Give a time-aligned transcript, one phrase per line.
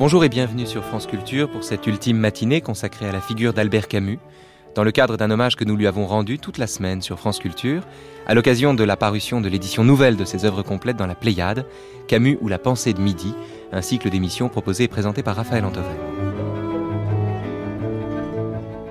[0.00, 3.86] Bonjour et bienvenue sur France Culture pour cette ultime matinée consacrée à la figure d'Albert
[3.86, 4.18] Camus,
[4.74, 7.38] dans le cadre d'un hommage que nous lui avons rendu toute la semaine sur France
[7.38, 7.82] Culture,
[8.26, 11.66] à l'occasion de la parution de l'édition nouvelle de ses œuvres complètes dans la Pléiade,
[12.08, 13.34] Camus ou la pensée de midi,
[13.72, 16.39] un cycle d'émissions proposé et présenté par Raphaël Antoven.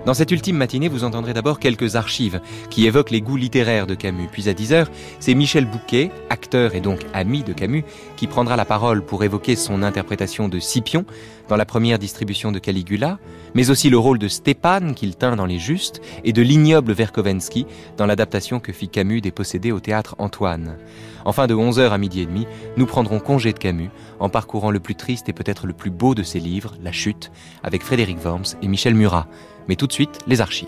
[0.10, 2.42] Dans cette ultime matinée, vous entendrez d'abord quelques archives
[2.72, 4.28] qui évoquent les goûts littéraires de Camus.
[4.32, 4.88] Puis à 10h,
[5.20, 9.56] c'est Michel Bouquet, acteur et donc ami de Camus, qui prendra la parole pour évoquer
[9.56, 11.06] son interprétation de Scipion
[11.48, 13.20] dans la première distribution de Caligula,
[13.54, 17.68] mais aussi le rôle de Stéphane qu'il tint dans Les Justes et de l'ignoble Verkovensky
[17.98, 20.78] dans l'adaptation que fit Camus des Possédés au théâtre Antoine.
[21.24, 22.48] Enfin, de 11h à midi et demi,
[22.78, 26.16] nous prendrons congé de Camus en parcourant le plus triste et peut-être le plus beau
[26.16, 27.32] de ses livres, La Chute,
[27.62, 29.28] avec Frédéric Worms et Michel Murat.
[29.70, 30.68] Mais tout de suite, les archives.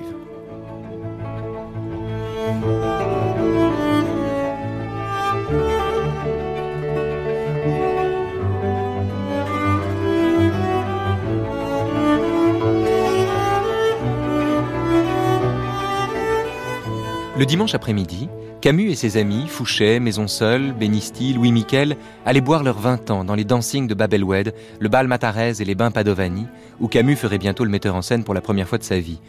[17.40, 18.29] Le dimanche après-midi,
[18.62, 23.23] Camus et ses amis, Fouché, Maison Seule, Benisti, Louis Miquel, allaient boire leurs 20 ans
[23.23, 26.45] dans les dancings de Babelwed, le bal Matarez et les bains Padovani,
[26.79, 29.20] où Camus ferait bientôt le metteur en scène pour la première fois de sa vie.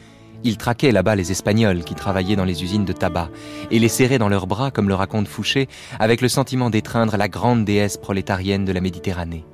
[0.45, 3.31] Il traquait là-bas les Espagnols qui travaillaient dans les usines de tabac
[3.71, 5.67] et les serrait dans leurs bras, comme le raconte Fouché,
[5.99, 9.47] avec le sentiment d'étreindre la grande déesse prolétarienne de la Méditerranée.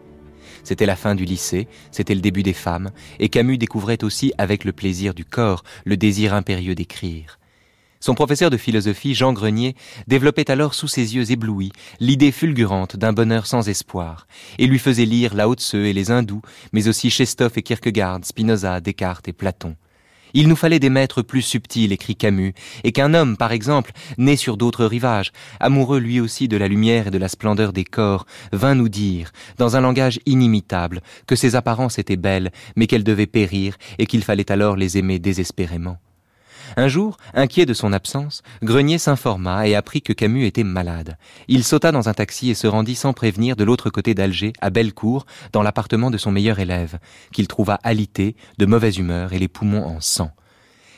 [0.64, 2.90] C'était la fin du lycée, c'était le début des femmes,
[3.20, 7.37] et Camus découvrait aussi avec le plaisir du corps le désir impérieux d'écrire.
[8.00, 9.74] Son professeur de philosophie, Jean Grenier,
[10.06, 14.26] développait alors sous ses yeux éblouis l'idée fulgurante d'un bonheur sans espoir,
[14.58, 18.80] et lui faisait lire Lao Tse et les hindous, mais aussi Chestov et Kierkegaard, Spinoza,
[18.80, 19.74] Descartes et Platon.
[20.34, 22.52] Il nous fallait des maîtres plus subtils, écrit Camus,
[22.84, 27.08] et qu'un homme, par exemple, né sur d'autres rivages, amoureux lui aussi de la lumière
[27.08, 31.56] et de la splendeur des corps, vint nous dire, dans un langage inimitable, que ses
[31.56, 35.96] apparences étaient belles, mais qu'elles devaient périr, et qu'il fallait alors les aimer désespérément.
[36.76, 41.16] Un jour, inquiet de son absence, Grenier s'informa et apprit que Camus était malade.
[41.48, 44.70] Il sauta dans un taxi et se rendit sans prévenir de l'autre côté d'Alger, à
[44.70, 46.98] Bellecour, dans l'appartement de son meilleur élève,
[47.32, 50.30] qu'il trouva alité, de mauvaise humeur et les poumons en sang.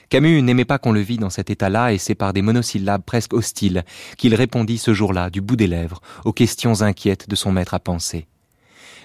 [0.08, 3.32] Camus n'aimait pas qu'on le vît dans cet état-là et c'est par des monosyllabes presque
[3.32, 3.84] hostiles
[4.19, 7.78] qu'il répondit ce jour-là, du bout des lèvres, aux questions inquiètes de son maître à
[7.78, 8.26] penser.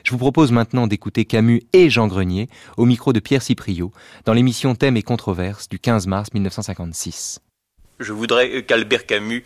[0.05, 3.91] Je vous propose maintenant d'écouter Camus et Jean Grenier au micro de Pierre Cipriot
[4.25, 7.39] dans l'émission Thèmes et controverses du 15 mars 1956.
[7.99, 9.43] Je voudrais qu'Albert Camus,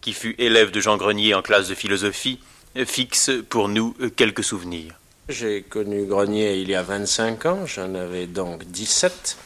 [0.00, 2.38] qui fut élève de Jean Grenier en classe de philosophie,
[2.84, 4.94] fixe pour nous quelques souvenirs.
[5.28, 9.36] J'ai connu Grenier il y a 25 ans, j'en avais donc 17,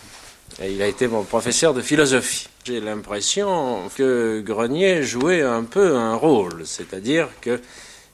[0.62, 2.48] et il a été mon professeur de philosophie.
[2.64, 7.62] J'ai l'impression que Grenier jouait un peu un rôle, c'est-à-dire que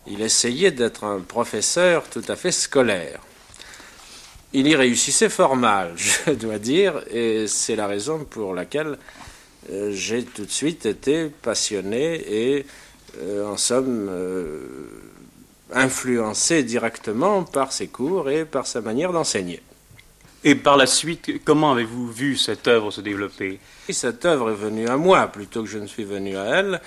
[0.08, 3.20] il essayait d'être un professeur tout à fait scolaire.
[4.52, 8.98] Il y réussissait fort mal, je dois dire, et c'est la raison pour laquelle
[9.70, 12.66] euh, j'ai tout de suite été passionné et,
[13.18, 14.66] euh, en somme, euh,
[15.72, 19.60] influencé directement par ses cours et par sa manière d'enseigner.
[20.44, 23.58] Et par la suite, comment avez-vous vu cette œuvre se développer?
[23.88, 26.80] Cette œuvre est venue à moi plutôt que je ne suis venu à elle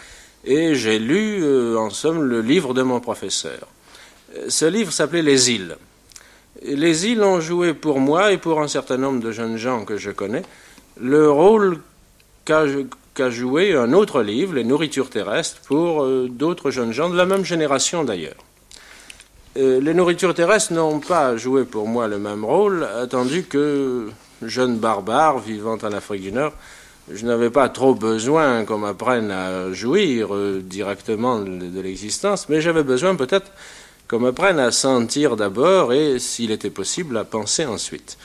[0.46, 3.68] et j'ai lu, euh, en somme, le livre de mon professeur.
[4.36, 5.78] Euh, ce livre s'appelait Les îles.
[6.64, 9.98] Les îles ont joué pour moi et pour un certain nombre de jeunes gens que
[9.98, 10.44] je connais
[11.02, 11.80] le rôle
[12.44, 17.26] qu'a joué un autre livre, Les nourritures terrestres, pour euh, d'autres jeunes gens de la
[17.26, 18.36] même génération d'ailleurs.
[19.56, 24.10] les nourritures terrestres n'ont pas joué pour moi le même rôle, attendu que,
[24.42, 26.54] jeune barbare vivant en Afrique du Nord,
[27.14, 32.84] je n'avais pas trop besoin qu'on m'apprenne à jouir euh, directement de, l'existence, mais j'avais
[32.84, 33.52] besoin peut-être
[34.08, 38.18] qu'on m'apprenne à sentir d'abord et, s'il était possible, à penser ensuite.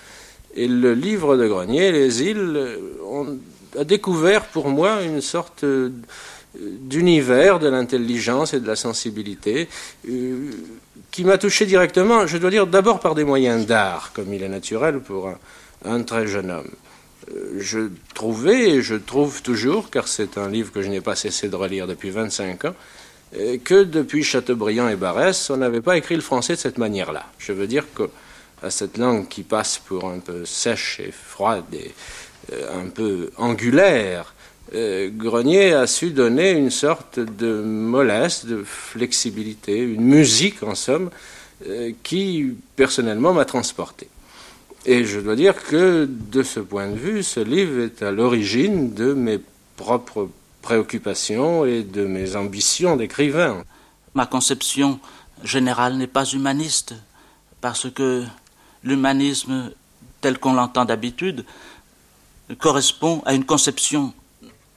[0.54, 3.38] Et le livre de Grenier, Les îles, on
[3.78, 5.90] a découvert pour moi une sorte euh,
[6.54, 9.68] d'univers de l'intelligence et de la sensibilité
[10.08, 10.50] euh,
[11.10, 14.48] qui m'a touché directement, je dois dire d'abord par des moyens d'art, comme il est
[14.48, 15.32] naturel pour
[15.84, 16.70] un très jeune homme.
[17.32, 17.80] Euh, je
[18.14, 21.56] trouvais, et je trouve toujours, car c'est un livre que je n'ai pas cessé de
[21.56, 22.74] relire depuis 25 ans,
[23.36, 27.26] euh, que depuis Chateaubriand et Barès, on n'avait pas écrit le français de cette manière-là.
[27.38, 31.92] Je veux dire qu'à cette langue qui passe pour un peu sèche et froide et
[32.52, 34.34] euh, un peu angulaire,
[34.72, 41.10] Grenier a su donner une sorte de mollesse, de flexibilité, une musique en somme,
[42.02, 44.08] qui personnellement m'a transporté.
[44.86, 48.92] Et je dois dire que de ce point de vue, ce livre est à l'origine
[48.92, 49.40] de mes
[49.76, 50.28] propres
[50.60, 53.64] préoccupations et de mes ambitions d'écrivain.
[54.14, 55.00] Ma conception
[55.42, 56.94] générale n'est pas humaniste,
[57.62, 58.24] parce que
[58.82, 59.72] l'humanisme
[60.20, 61.44] tel qu'on l'entend d'habitude
[62.58, 64.12] correspond à une conception,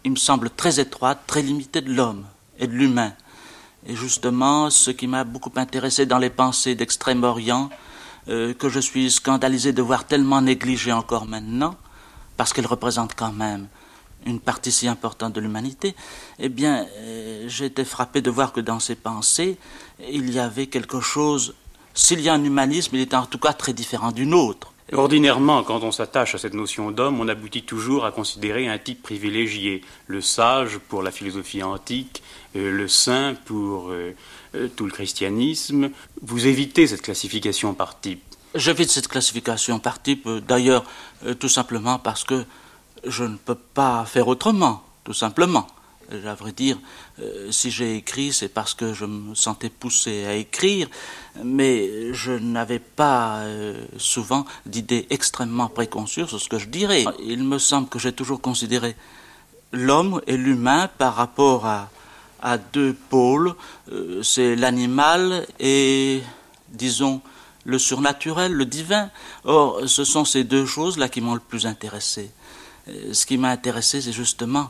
[0.06, 2.25] il me semble, très étroite, très limitée de l'homme
[2.59, 3.13] et de l'humain.
[3.86, 7.69] Et justement, ce qui m'a beaucoup intéressé dans les pensées d'Extrême-Orient,
[8.30, 11.76] euh, que je suis scandalisé de voir tellement négligées encore maintenant,
[12.36, 13.68] parce qu'elles représentent quand même
[14.26, 15.96] une partie si importante de l'humanité,
[16.40, 19.58] eh bien, euh, j'ai été frappé de voir que dans ces pensées,
[20.12, 21.56] il y avait quelque chose,
[21.94, 24.74] s'il y a un humanisme, il est en tout cas très différent d'une autre.
[24.94, 29.04] Ordinairement, quand on s'attache à cette notion d'homme, on aboutit toujours à considérer un type
[29.04, 32.24] privilégié, le sage pour la philosophie antique,
[32.56, 33.92] euh, le saint pour
[34.75, 35.89] tout le christianisme.
[36.21, 38.24] Vous évitez cette classification par type
[38.56, 40.83] J'évite cette classification par type, d'ailleurs,
[41.39, 42.45] tout simplement parce que
[43.06, 45.68] je ne peux pas faire autrement, tout simplement.
[46.09, 46.77] À vrai dire,
[47.19, 50.88] euh, si j'ai écrit, c'est parce que je me sentais poussé à écrire,
[51.44, 57.04] mais je n'avais pas euh, souvent d'idées extrêmement préconçues sur ce que je dirais.
[57.21, 58.95] Il me semble que j'ai toujours considéré
[59.74, 61.89] l'homme et l'humain par rapport à,
[62.42, 63.54] à deux pôles,
[63.92, 66.22] euh, c'est l'animal et,
[66.69, 67.22] disons,
[67.66, 69.10] le surnaturel, le divin.
[69.44, 72.31] Or, ce sont ces deux choses-là qui m'ont le plus intéressé.
[73.12, 74.69] Ce qui m'a intéressé, c'est justement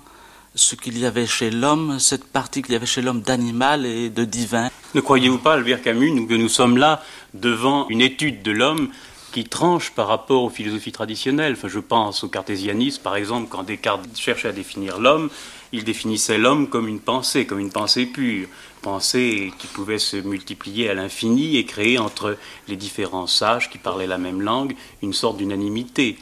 [0.56, 4.10] ce qu'il y avait chez l'homme, cette partie qu'il y avait chez l'homme d'animal et
[4.10, 4.72] de divin.
[4.96, 7.04] Ne croyez-vous pas, Albert Camus, que nous sommes là
[7.36, 8.90] devant une étude de l'homme
[9.32, 11.56] qui tranche par rapport aux philosophies traditionnelles?
[11.64, 15.30] Je pense au cartésianisme, par exemple, quand Descartes cherchait à définir l'homme,
[15.74, 18.48] il définissait l'homme comme une pensée, comme une pensée pure,
[18.82, 22.38] pensée qui pouvait se multiplier à l'infini et créer entre
[22.68, 26.18] les différents sages qui parlaient la même langue une sorte d'unanimité.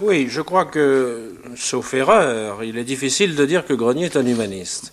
[0.00, 4.26] Oui, je crois que, sauf erreur, il est difficile de dire que Grenier est un
[4.26, 4.92] humaniste.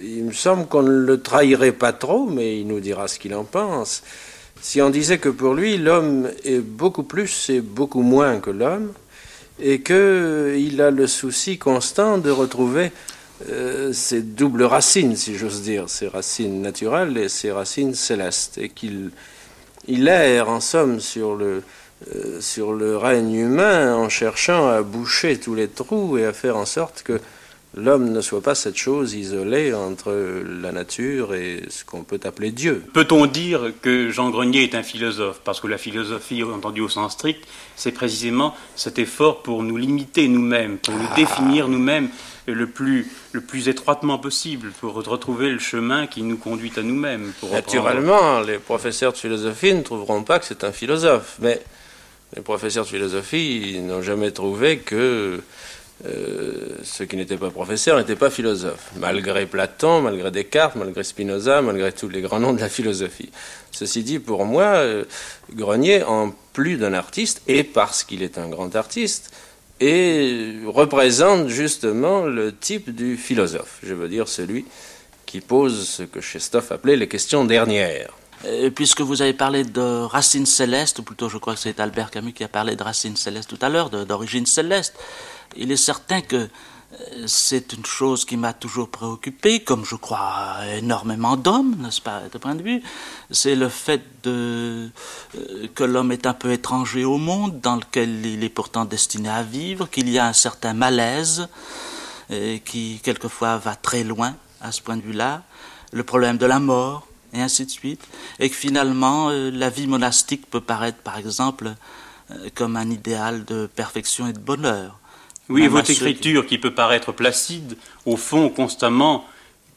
[0.00, 3.34] Il me semble qu'on ne le trahirait pas trop, mais il nous dira ce qu'il
[3.34, 4.02] en pense.
[4.60, 8.92] Si on disait que pour lui, l'homme est beaucoup plus et beaucoup moins que l'homme,
[9.60, 12.92] et qu'il a le souci constant de retrouver
[13.48, 18.68] euh, ses doubles racines, si j'ose dire, ses racines naturelles et ses racines célestes, et
[18.68, 19.10] qu'il
[19.88, 21.62] il erre en somme sur le,
[22.14, 26.56] euh, sur le règne humain en cherchant à boucher tous les trous et à faire
[26.56, 27.20] en sorte que
[27.74, 30.12] l'homme ne soit pas cette chose isolée entre
[30.60, 32.84] la nature et ce qu'on peut appeler Dieu.
[32.92, 35.40] Peut-on dire que Jean Grenier est un philosophe?
[35.44, 37.42] Parce que la philosophie, entendu au sens strict,
[37.76, 42.10] c'est précisément cet effort pour nous limiter nous-mêmes, pour nous définir nous-mêmes
[42.46, 47.32] le plus, le plus étroitement possible, pour retrouver le chemin qui nous conduit à nous-mêmes.
[47.50, 51.62] Naturellement, les professeurs de philosophie ne trouveront pas que c'est un philosophe, mais
[52.34, 55.40] les professeurs de philosophie n'ont jamais trouvé que
[56.04, 61.62] euh, ceux qui n'étaient pas professeurs n'étaient pas philosophes, malgré Platon, malgré Descartes, malgré Spinoza,
[61.62, 63.30] malgré tous les grands noms de la philosophie.
[63.70, 65.04] Ceci dit, pour moi, euh,
[65.54, 69.32] Grenier, en plus d'un artiste, et parce qu'il est un grand artiste,
[69.82, 74.64] et représente justement le type du philosophe, je veux dire celui
[75.26, 78.10] qui pose ce que Chestoff appelait les questions dernières.
[78.44, 82.10] Euh, puisque vous avez parlé de racines célestes, ou plutôt je crois que c'est Albert
[82.10, 84.94] Camus qui a parlé de racines célestes tout à l'heure, d'origine céleste,
[85.56, 86.48] il est certain que
[87.26, 92.38] c'est une chose qui m'a toujours préoccupé, comme je crois énormément d'hommes, n'est-ce pas, de
[92.38, 92.82] point de vue.
[93.30, 94.90] C'est le fait de,
[95.36, 99.28] euh, que l'homme est un peu étranger au monde, dans lequel il est pourtant destiné
[99.28, 101.48] à vivre, qu'il y a un certain malaise
[102.64, 105.42] qui quelquefois va très loin à ce point de vue-là.
[105.92, 108.06] Le problème de la mort, et ainsi de suite,
[108.38, 111.74] et que finalement euh, la vie monastique peut paraître par exemple
[112.30, 114.98] euh, comme un idéal de perfection et de bonheur.
[115.52, 116.58] Oui, votre écriture qui...
[116.58, 119.26] peut paraître placide, au fond constamment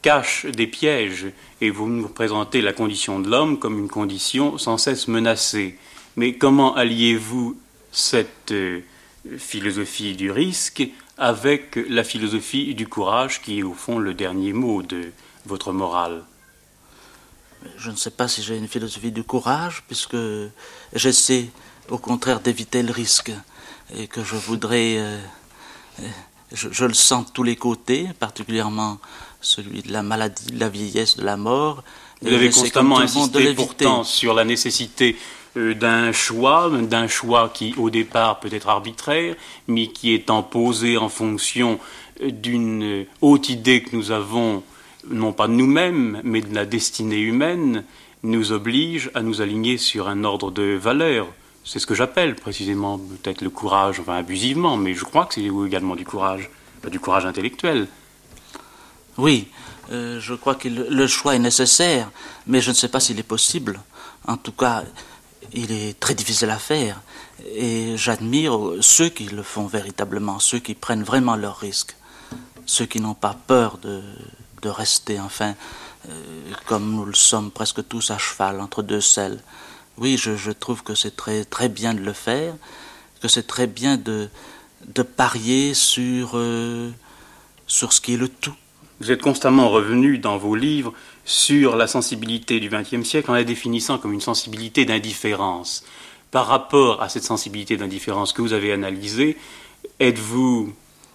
[0.01, 1.27] cache des pièges,
[1.61, 5.77] et vous nous présentez la condition de l'homme comme une condition sans cesse menacée.
[6.15, 7.57] Mais comment alliez-vous
[7.91, 8.81] cette euh,
[9.37, 14.81] philosophie du risque avec la philosophie du courage qui est au fond le dernier mot
[14.81, 15.11] de
[15.45, 16.23] votre morale?
[17.77, 20.17] Je ne sais pas si j'ai une philosophie du courage, puisque
[20.93, 21.49] j'essaie
[21.89, 23.31] au contraire d'éviter le risque
[23.95, 25.19] et que je voudrais, euh,
[26.51, 28.99] je, le sens de tous les côtés, particulièrement
[29.41, 31.83] celui de la maladie, de la vieillesse, de la mort.
[32.21, 35.17] Vous avez constamment insisté pourtant sur la nécessité
[35.57, 39.35] euh, d'un choix, d'un choix qui au départ peut être arbitraire,
[39.67, 41.79] mais qui étant posé en fonction
[42.21, 44.63] d'une haute idée que nous avons
[45.09, 47.83] non pas de nous-mêmes, mais de la destinée humaine,
[48.23, 51.27] nous oblige à nous aligner sur un ordre de valeurs.
[51.65, 55.43] C'est ce que j'appelle précisément peut-être le courage, enfin abusivement, mais je crois que c'est
[55.43, 56.49] également du courage,
[56.89, 57.87] du courage intellectuel.
[59.17, 59.47] Oui,
[59.91, 62.11] euh, je crois que le choix est nécessaire,
[62.45, 63.81] mais je ne sais pas s'il est possible.
[64.27, 64.83] En tout cas,
[65.53, 67.01] il est très difficile à faire.
[67.55, 71.95] Et j'admire ceux qui le font véritablement, ceux qui prennent vraiment leurs risques,
[72.67, 74.03] ceux qui n'ont pas peur de,
[74.61, 75.55] de rester, enfin,
[76.09, 79.41] euh, comme nous le sommes presque tous à cheval entre deux selles.
[79.97, 82.53] Oui, je, je trouve que c'est très, très bien de le faire,
[83.21, 84.29] que c'est très bien de,
[84.87, 86.91] de parier sur, euh,
[87.67, 88.55] sur ce qui est le tout.
[88.99, 90.93] Vous êtes constamment revenu dans vos livres
[91.25, 95.83] sur la sensibilité du XXe siècle en la définissant comme une sensibilité d'indifférence.
[96.31, 99.37] Par rapport à cette sensibilité d'indifférence que vous avez analysée,
[99.99, 100.73] êtes-vous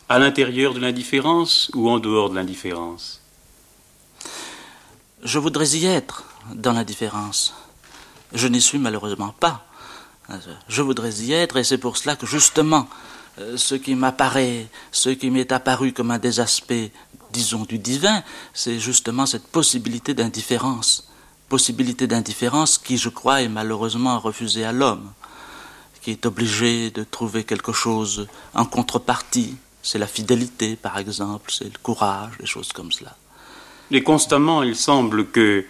[0.09, 3.21] à l'intérieur de l'indifférence ou en dehors de l'indifférence?
[5.23, 7.55] Je voudrais y être dans l'indifférence.
[8.33, 9.65] Je n'y suis malheureusement pas.
[10.69, 12.89] Je voudrais y être et c'est pour cela que justement,
[13.41, 16.91] euh, ce qui m'apparaît, ce qui m'est apparu comme un des aspects
[17.33, 18.23] disons, du divin,
[18.53, 21.09] c'est justement cette possibilité d'indifférence.
[21.49, 25.11] Possibilité d'indifférence qui, je crois, est malheureusement refusée à l'homme,
[26.03, 29.57] qui est obligé de trouver quelque chose en contrepartie.
[29.83, 33.17] C'est la fidélité, par exemple, c'est le courage, des choses comme cela.
[33.91, 35.65] Et constamment, il semble que,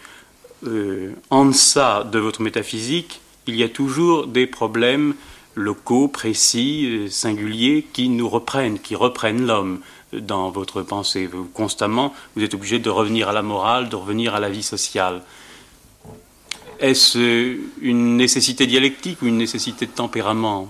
[0.66, 5.14] euh, en deçà de votre métaphysique, il y a toujours des problèmes
[5.54, 9.80] locaux, précis, euh, singuliers, qui nous reprennent, qui reprennent l'homme
[10.12, 11.28] dans votre pensée.
[11.54, 15.22] constamment, vous êtes obligé de revenir à la morale, de revenir à la vie sociale.
[16.80, 20.68] Est-ce une nécessité dialectique ou une nécessité de tempérament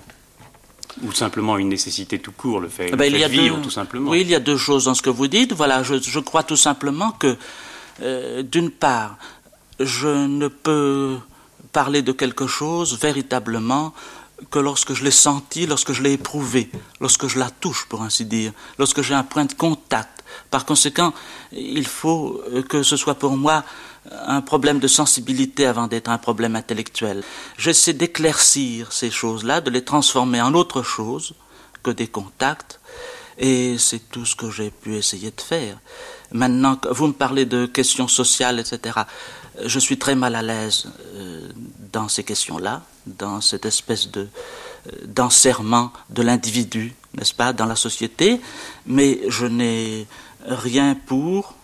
[1.02, 4.22] ou simplement une nécessité tout court, le fait, eh ben, de vivre tout simplement Oui,
[4.22, 5.52] il y a deux choses dans ce que vous dites.
[5.52, 7.36] Voilà, je, crois tout simplement que,
[8.02, 9.16] euh, d'une part,
[9.80, 11.18] je ne peux
[11.72, 13.92] parler de quelque chose véritablement
[14.50, 16.70] que lorsque je l'ai senti, lorsque je l'ai éprouvé,
[17.00, 20.22] lorsque je la touche, pour ainsi dire, lorsque j'ai un point de contact.
[20.50, 21.12] Par conséquent,
[21.52, 23.64] il faut que ce soit pour moi
[24.12, 27.22] un problème de sensibilité avant d'être un problème intellectuel.
[27.58, 31.34] J'essaie d'éclaircir ces choses-là, de les transformer en autre chose
[31.82, 32.80] que des contacts,
[33.38, 35.78] et c'est tout ce que j'ai pu essayer de faire.
[36.32, 39.00] Maintenant, vous me parlez de questions sociales, etc.
[39.64, 41.48] Je suis très mal à l'aise euh,
[41.92, 44.20] dans ces questions-là dans cette espèce de
[44.86, 48.40] euh, d'enserrement de l'individu, n'est-ce pas, dans la société,
[48.86, 50.06] mais je n'ai
[50.46, 51.54] rien pour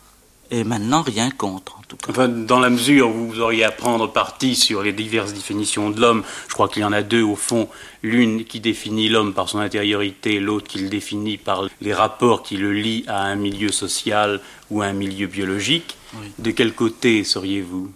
[0.51, 1.79] et maintenant rien contre.
[1.79, 2.11] En tout cas.
[2.11, 6.01] Enfin, dans la mesure où vous auriez à prendre parti sur les diverses définitions de
[6.01, 7.69] l'homme, je crois qu'il y en a deux au fond,
[8.03, 12.57] l'une qui définit l'homme par son intériorité, l'autre qui le définit par les rapports qui
[12.57, 15.97] le lient à un milieu social ou à un milieu biologique.
[16.39, 17.91] De quel côté seriez-vous?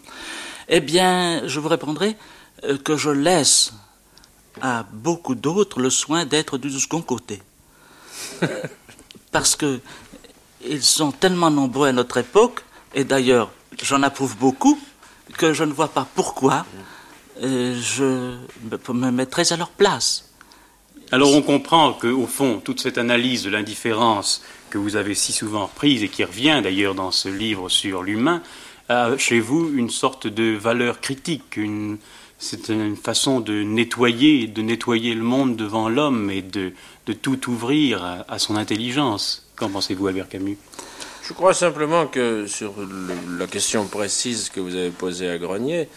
[0.68, 2.16] Eh bien, je vous répondrai
[2.64, 3.72] euh, que je laisse
[4.60, 7.42] à beaucoup d'autres le soin d'être du second côté.
[9.32, 9.80] Parce que
[10.66, 13.50] ils sont tellement nombreux à notre époque, et d'ailleurs
[13.82, 14.78] j'en approuve beaucoup,
[15.38, 16.66] que je ne vois pas pourquoi
[17.42, 18.36] euh, je
[18.92, 20.26] me mettrais à leur place.
[21.12, 25.66] Alors on comprend qu'au fond, toute cette analyse de l'indifférence que vous avez si souvent
[25.66, 28.42] reprise et qui revient d'ailleurs dans ce livre sur l'humain,
[28.88, 31.98] a chez vous une sorte de valeur critique, une,
[32.38, 36.72] c'est une façon de nettoyer, de nettoyer le monde devant l'homme et de,
[37.06, 39.46] de, tout ouvrir à, son intelligence.
[39.56, 40.56] Qu'en pensez-vous, Albert Camus?
[41.22, 42.72] Je crois simplement que sur
[43.38, 45.88] la question précise que vous avez posée à Grenier,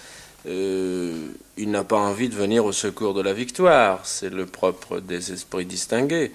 [0.46, 4.02] euh, il n'a pas envie de venir au secours de la victoire.
[4.04, 6.32] C'est le propre des esprits distingués.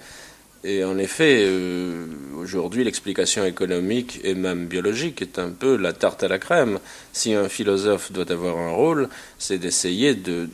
[0.63, 2.05] Et en effet, euh,
[2.37, 6.79] aujourd'hui, l'explication économique et même biologique est un peu la tarte à la crème.
[7.13, 10.49] Si un philosophe doit avoir un rôle, c'est d'essayer de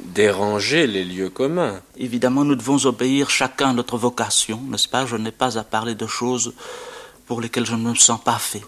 [0.00, 1.80] déranger les lieux communs.
[1.96, 5.06] Évidemment, nous devons obéir chacun à notre vocation, n'est-ce pas?
[5.06, 6.54] Je n'ai pas à parler de choses
[7.26, 8.62] pour lesquelles je ne me sens pas fait.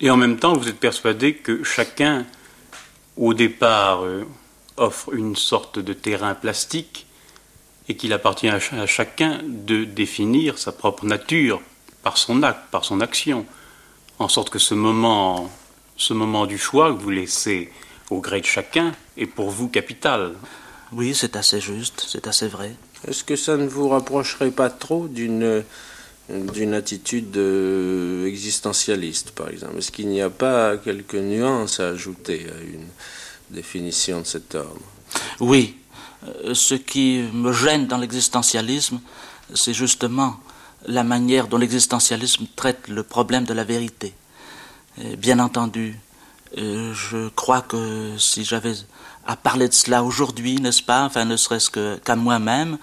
[0.00, 2.24] Et en même temps, vous êtes persuadé que chacun,
[3.18, 4.24] au départ, euh,
[4.78, 7.06] offre une sorte de terrain plastique
[7.88, 11.60] et qu'il appartient à, chacun de définir sa propre nature
[12.02, 13.46] par son acte, par son action,
[14.18, 15.50] en sorte que ce moment,
[15.96, 17.70] ce moment du choix que vous laissez
[18.10, 20.34] au gré de chacun est pour vous capital.
[20.92, 22.74] Oui, c'est assez juste, c'est assez vrai.
[23.06, 25.64] Est-ce que ça ne vous rapprocherait pas trop d'une
[26.30, 29.76] d'une attitude euh, existentialiste, par exemple?
[29.76, 32.86] Est-ce qu'il n'y a pas quelques nuances à ajouter à une
[33.50, 34.80] définition de cet ordre
[35.40, 35.76] Oui,
[36.52, 39.00] ce qui me gêne dans l'existentialisme,
[39.54, 40.36] c'est justement
[40.86, 44.14] la manière dont l'existentialisme traite le problème de la vérité.
[45.18, 45.98] bien entendu,
[46.58, 48.74] euh, je crois que si j'avais
[49.26, 52.78] à parler de cela aujourd'hui, n'est-ce pas, enfin ne serait-ce qu'à moi-même,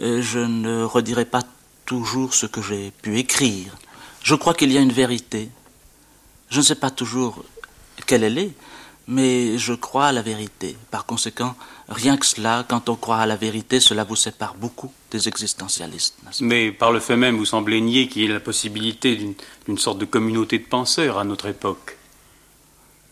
[0.00, 1.42] euh, je ne redirais pas
[1.86, 3.76] toujours ce que j'ai pu écrire.
[4.22, 5.50] Je crois qu'il y a une vérité.
[6.50, 7.44] Je ne sais pas toujours
[8.06, 8.52] quelle elle est,
[9.06, 10.76] mais je crois à la vérité.
[10.90, 11.54] Par conséquent,
[11.88, 16.16] rien que cela, quand on croit à la vérité, cela vous sépare beaucoup des existentialistes.
[16.40, 19.16] Mais par le fait même, vous semblez nier qu'il y ait la possibilité
[19.66, 21.96] d'une sorte de communauté de penseurs à notre époque.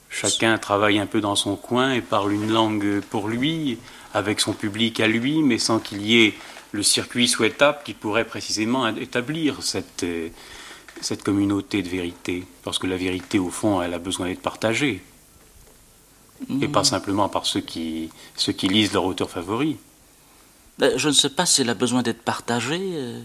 [0.08, 3.78] Chacun travaille un peu dans son coin et parle une langue pour lui,
[4.14, 6.34] avec son public à lui, mais sans qu'il y ait
[6.72, 10.28] le circuit souhaitable qui pourrait précisément établir cette, euh,
[11.25, 12.44] communauté de vérité.
[12.62, 15.02] Parce que la vérité, au fond, elle a besoin d'être partagée
[16.61, 19.76] et pas simplement par ceux qui, ceux qui lisent leur auteur favori.
[20.78, 22.78] Ben, je ne sais pas s'il a besoin d'être partagé.
[22.80, 23.20] Euh,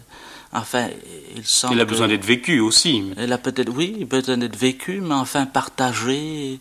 [0.51, 0.89] enfin,
[1.36, 1.75] il semble.
[1.75, 3.03] Il a besoin d'être vécu aussi.
[3.17, 6.59] Il a peut-être, oui, il a besoin d'être vécu, mais enfin partagé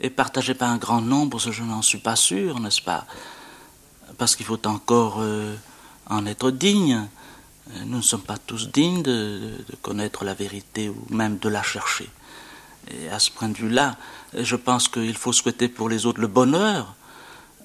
[0.00, 3.06] et partagé par un grand nombre, je n'en suis pas sûr, n'est-ce pas?
[4.18, 5.54] Parce qu'il faut encore euh,
[6.08, 7.06] en être digne.
[7.86, 11.62] Nous ne sommes pas tous dignes de, de connaître la vérité ou même de la
[11.62, 12.08] chercher.
[12.90, 13.96] Et à ce point de vue-là,
[14.34, 16.94] je pense qu'il faut souhaiter pour les autres le bonheur,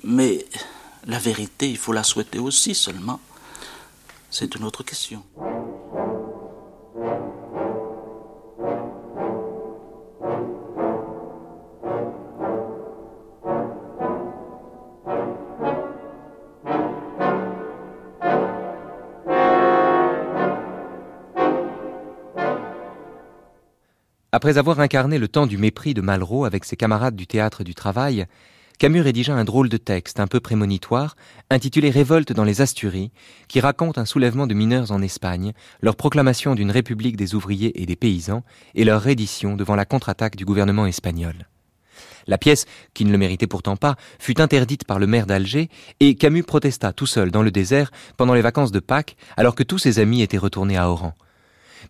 [0.03, 0.45] mais
[1.05, 3.19] la vérité, il faut la souhaiter aussi seulement.
[4.29, 5.23] C'est une autre question.
[24.37, 27.73] Après avoir incarné le temps du mépris de Malraux avec ses camarades du théâtre du
[27.73, 28.27] travail,
[28.77, 31.15] Camus rédigea un drôle de texte un peu prémonitoire,
[31.49, 33.09] intitulé Révolte dans les Asturies,
[33.47, 37.87] qui raconte un soulèvement de mineurs en Espagne, leur proclamation d'une république des ouvriers et
[37.87, 38.43] des paysans,
[38.75, 41.47] et leur reddition devant la contre-attaque du gouvernement espagnol.
[42.27, 46.13] La pièce, qui ne le méritait pourtant pas, fut interdite par le maire d'Alger, et
[46.13, 49.79] Camus protesta tout seul dans le désert pendant les vacances de Pâques, alors que tous
[49.79, 51.15] ses amis étaient retournés à Oran.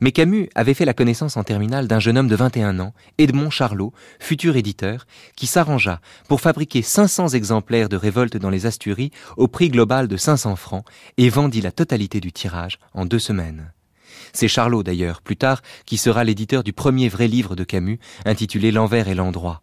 [0.01, 3.49] Mais Camus avait fait la connaissance en terminale d'un jeune homme de 21 ans, Edmond
[3.49, 9.47] Charlot, futur éditeur, qui s'arrangea pour fabriquer 500 exemplaires de Révolte dans les Asturies au
[9.47, 10.85] prix global de 500 francs
[11.17, 13.71] et vendit la totalité du tirage en deux semaines.
[14.33, 18.71] C'est Charlot d'ailleurs, plus tard, qui sera l'éditeur du premier vrai livre de Camus, intitulé
[18.71, 19.61] L'envers et l'endroit.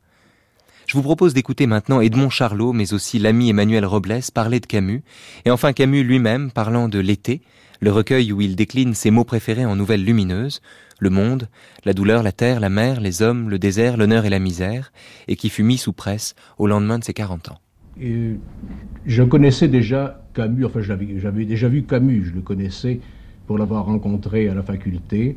[0.87, 5.03] Je vous propose d'écouter maintenant Edmond Charlot, mais aussi l'ami Emmanuel Robles parler de Camus,
[5.44, 7.40] et enfin Camus lui-même parlant de l'été,
[7.81, 10.61] le recueil où il décline ses mots préférés en nouvelles lumineuses,
[10.99, 11.49] le monde,
[11.85, 14.92] la douleur, la terre, la mer, les hommes, le désert, l'honneur et la misère,
[15.27, 17.59] et qui fut mis sous presse au lendemain de ses 40 ans.
[17.99, 23.01] je connaissais déjà Camus, enfin j'avais déjà vu Camus, je le connaissais
[23.47, 25.37] pour l'avoir rencontré à la faculté,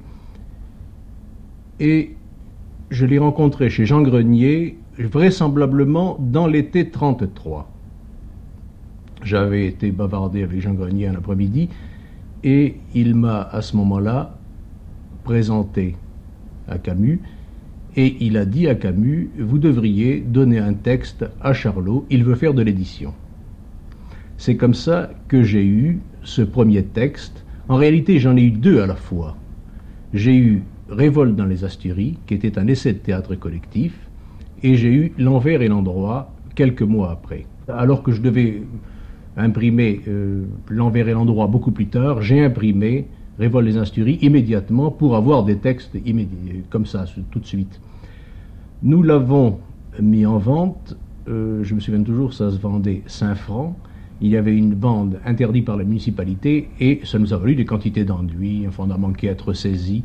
[1.80, 2.16] et
[2.90, 7.72] je l'ai rencontré chez Jean Grenier, vraisemblablement dans l'été 33.
[9.24, 11.70] J'avais été bavardé avec Jean Grenier un après-midi,
[12.44, 14.38] et il m'a à ce moment-là
[15.24, 15.96] présenté
[16.68, 17.20] à Camus
[17.98, 22.36] et il a dit à Camus, vous devriez donner un texte à Charlot, il veut
[22.36, 23.14] faire de l'édition.
[24.38, 27.44] C'est comme ça que j'ai eu ce premier texte.
[27.68, 29.36] En réalité, j'en ai eu deux à la fois.
[30.14, 34.07] J'ai eu Révolte dans les Asturies, qui était un essai de théâtre collectif,
[34.64, 37.46] et j'ai eu L'envers et l'endroit quelques mois après.
[37.68, 38.64] Alors que je devais
[39.38, 43.08] imprimé euh, l'envers et l'endroit beaucoup plus tard, j'ai imprimé
[43.40, 45.96] Révolte les Insturies immédiatement pour avoir des textes
[46.72, 47.80] comme ça, tout de suite.
[48.82, 49.60] Nous l'avons
[50.02, 53.76] mis en vente, euh, je me souviens toujours, ça se vendait 5 francs.
[54.22, 57.66] Il y avait une bande interdite par la municipalité et ça nous a valu des
[57.66, 60.04] quantités d'enduits, enfin on a manqué à être saisi.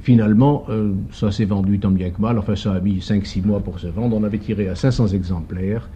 [0.00, 3.60] Finalement, euh, ça s'est vendu tant bien que mal, enfin ça a mis 5-6 mois
[3.60, 5.88] pour se vendre, on avait tiré à 500 exemplaires.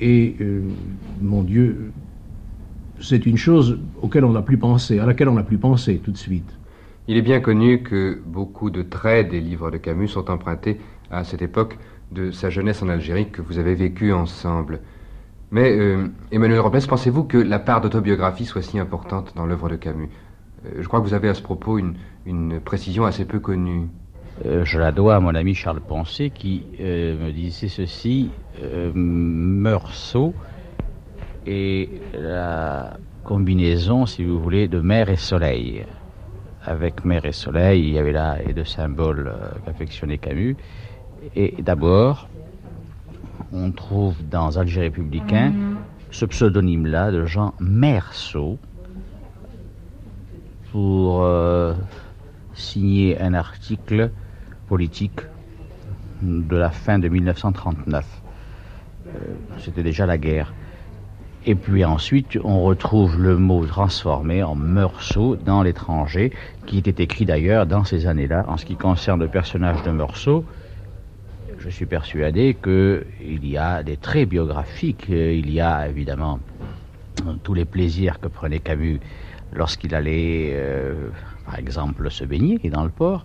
[0.00, 0.62] Et euh,
[1.22, 1.92] mon Dieu,
[3.00, 6.10] c'est une chose auquel on n'a plus pensé, à laquelle on n'a plus pensé tout
[6.10, 6.50] de suite.
[7.08, 10.78] Il est bien connu que beaucoup de traits des livres de Camus sont empruntés
[11.10, 11.78] à cette époque
[12.12, 14.80] de sa jeunesse en Algérie que vous avez vécue ensemble.
[15.50, 19.76] Mais euh, Emmanuel Robles, pensez-vous que la part d'autobiographie soit si importante dans l'œuvre de
[19.76, 20.10] Camus?
[20.78, 21.94] Je crois que vous avez à ce propos une
[22.64, 23.88] précision assez peu connue.
[24.46, 28.30] Euh, je la dois à mon ami Charles Poncet qui euh, me disait ceci
[28.62, 30.34] euh, Meursault
[31.46, 35.84] et la combinaison, si vous voulez, de mer et soleil.
[36.64, 39.32] Avec mer et soleil, il y avait là et de symboles
[39.64, 40.56] qu'affectionnait Camus.
[41.34, 42.28] Et d'abord,
[43.52, 45.52] on trouve dans Alger républicain
[46.10, 48.58] ce pseudonyme-là de Jean Meursault
[50.70, 51.26] pour
[52.60, 54.10] signer un article
[54.68, 55.20] politique
[56.22, 58.04] de la fin de 1939.
[59.06, 59.10] Euh,
[59.58, 60.52] c'était déjà la guerre.
[61.46, 66.32] Et puis ensuite, on retrouve le mot transformé en Meursault dans l'étranger,
[66.66, 68.44] qui était écrit d'ailleurs dans ces années-là.
[68.46, 70.44] En ce qui concerne le personnage de Meursault,
[71.58, 75.08] je suis persuadé qu'il y a des traits biographiques.
[75.08, 76.40] Il y a évidemment
[77.42, 79.00] tous les plaisirs que prenait Camus
[79.52, 81.08] lorsqu'il allait, euh,
[81.44, 83.24] par exemple, se baigner dans le port.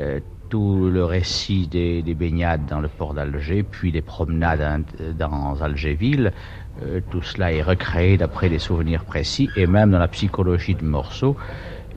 [0.00, 4.84] Euh, tout le récit des, baignades dans le port d'Alger, puis des promenades
[5.18, 6.32] dans Algéville,
[6.82, 10.84] euh, tout cela est recréé d'après des souvenirs précis, et même dans la psychologie du
[10.84, 11.36] morceau,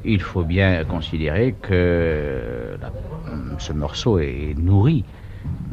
[0.03, 2.77] il faut bien considérer que
[3.59, 5.05] ce morceau est nourri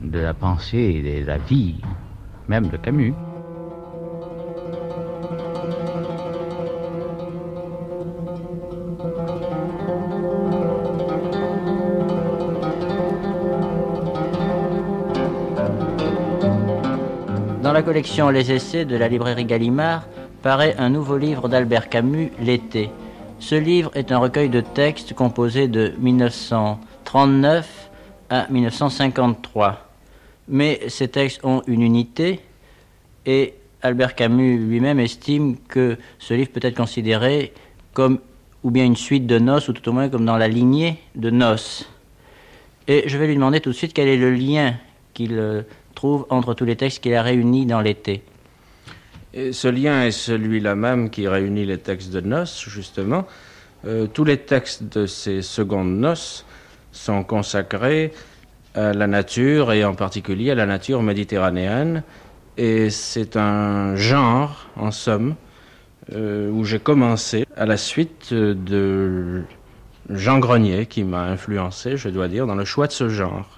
[0.02, 1.80] de la pensée et de la vie
[2.48, 3.14] même de Camus.
[17.86, 20.08] Collection Les Essais de la librairie Gallimard
[20.42, 22.90] paraît un nouveau livre d'Albert Camus, L'été.
[23.38, 27.90] Ce livre est un recueil de textes composé de 1939
[28.28, 29.88] à 1953.
[30.48, 32.40] Mais ces textes ont une unité
[33.24, 37.52] et Albert Camus lui-même estime que ce livre peut être considéré
[37.92, 38.18] comme
[38.64, 41.30] ou bien une suite de noces ou tout au moins comme dans la lignée de
[41.30, 41.88] noces.
[42.88, 44.74] Et je vais lui demander tout de suite quel est le lien
[45.14, 45.62] qu'il euh,
[46.04, 48.22] entre tous les textes qu'il a réunis dans l'été.
[49.34, 53.26] Ce lien est celui-là même qui réunit les textes de noces, justement.
[53.86, 56.44] Euh, tous les textes de ces secondes noces
[56.92, 58.12] sont consacrés
[58.74, 62.02] à la nature et en particulier à la nature méditerranéenne.
[62.56, 65.34] Et c'est un genre, en somme,
[66.12, 69.42] euh, où j'ai commencé à la suite de
[70.08, 73.55] Jean Grenier qui m'a influencé, je dois dire, dans le choix de ce genre.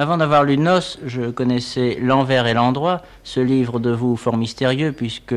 [0.00, 4.92] Avant d'avoir lu Nos, je connaissais L'envers et l'endroit, ce livre de vous fort mystérieux,
[4.92, 5.34] puisque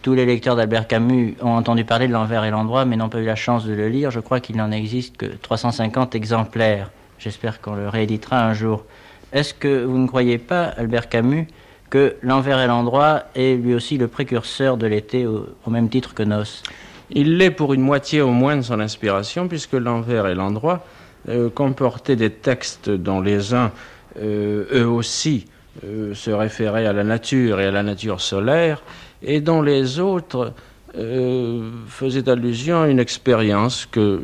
[0.00, 3.20] tous les lecteurs d'Albert Camus ont entendu parler de L'envers et l'endroit, mais n'ont pas
[3.20, 4.10] eu la chance de le lire.
[4.10, 6.90] Je crois qu'il n'en existe que 350 exemplaires.
[7.18, 8.84] J'espère qu'on le rééditera un jour.
[9.34, 11.46] Est-ce que vous ne croyez pas, Albert Camus,
[11.90, 16.22] que L'envers et l'endroit est lui aussi le précurseur de l'été au, même titre que
[16.22, 16.62] Nos?
[17.10, 20.86] Il l'est pour une moitié au moins de son inspiration, puisque L'envers et l'endroit
[21.28, 23.72] euh, comportaient des textes dont les uns,
[24.20, 25.46] euh, eux aussi,
[25.84, 28.82] euh, se référaient à la nature et à la nature solaire,
[29.22, 30.52] et dont les autres
[31.88, 34.22] faisaient allusion à une expérience que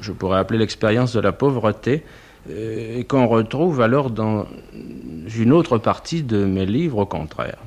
[0.00, 2.04] je pourrais appeler l'expérience de la pauvreté,
[2.48, 4.46] et qu'on retrouve alors dans
[5.36, 7.58] une autre partie de mes livres au contraire.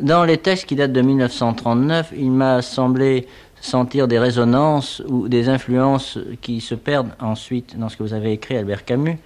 [0.00, 3.26] Dans les textes qui datent de 1939, il m'a semblé
[3.60, 8.32] sentir des résonances ou des influences qui se perdent ensuite dans ce que vous avez
[8.32, 9.18] écrit, Albert Camus.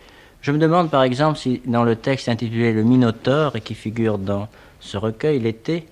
[0.42, 4.18] Je me demande par exemple si dans le texte intitulé Le Minotaure et qui figure
[4.18, 4.48] dans
[4.80, 5.86] ce recueil, L'été,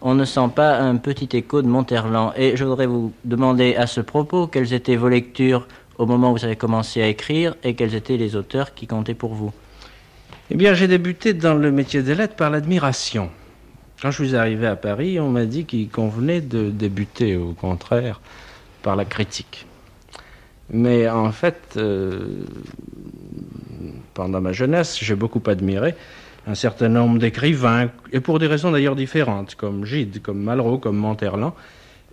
[0.00, 2.32] on ne sent pas un petit écho de Monterland.
[2.36, 5.66] Et je voudrais vous demander à ce propos quelles étaient vos lectures
[5.98, 9.14] au moment où vous avez commencé à écrire et quels étaient les auteurs qui comptaient
[9.14, 9.52] pour vous.
[10.50, 13.28] Eh bien, j'ai débuté dans le métier des lettres par l'admiration.
[14.00, 18.20] Quand je suis arrivé à Paris, on m'a dit qu'il convenait de débuter, au contraire,
[18.82, 19.66] par la critique.
[20.70, 22.44] Mais en fait, euh,
[24.14, 25.94] pendant ma jeunesse, j'ai beaucoup admiré
[26.46, 30.96] un certain nombre d'écrivains, et pour des raisons d'ailleurs différentes, comme Gide, comme Malraux, comme
[30.96, 31.52] Monterland,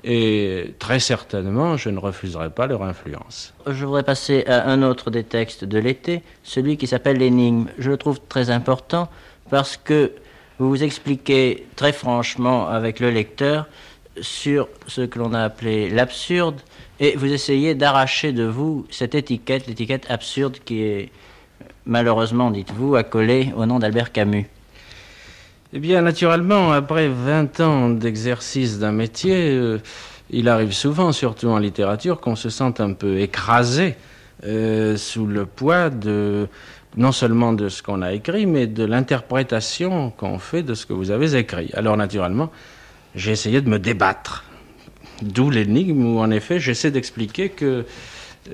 [0.03, 3.53] et très certainement, je ne refuserai pas leur influence.
[3.65, 7.67] Je voudrais passer à un autre des textes de l'été, celui qui s'appelle L'énigme.
[7.79, 9.09] Je le trouve très important
[9.49, 10.11] parce que
[10.59, 13.67] vous vous expliquez très franchement avec le lecteur
[14.21, 16.61] sur ce que l'on a appelé l'absurde
[16.99, 21.09] et vous essayez d'arracher de vous cette étiquette, l'étiquette absurde qui est
[21.85, 24.47] malheureusement, dites-vous, accolée au nom d'Albert Camus.
[25.73, 29.79] Eh bien, naturellement, après 20 ans d'exercice d'un métier, euh,
[30.29, 33.95] il arrive souvent, surtout en littérature, qu'on se sente un peu écrasé
[34.45, 36.47] euh, sous le poids de
[36.97, 40.93] non seulement de ce qu'on a écrit, mais de l'interprétation qu'on fait de ce que
[40.93, 41.69] vous avez écrit.
[41.73, 42.51] Alors naturellement,
[43.15, 44.43] j'ai essayé de me débattre.
[45.21, 47.85] D'où l'énigme où en effet j'essaie d'expliquer que,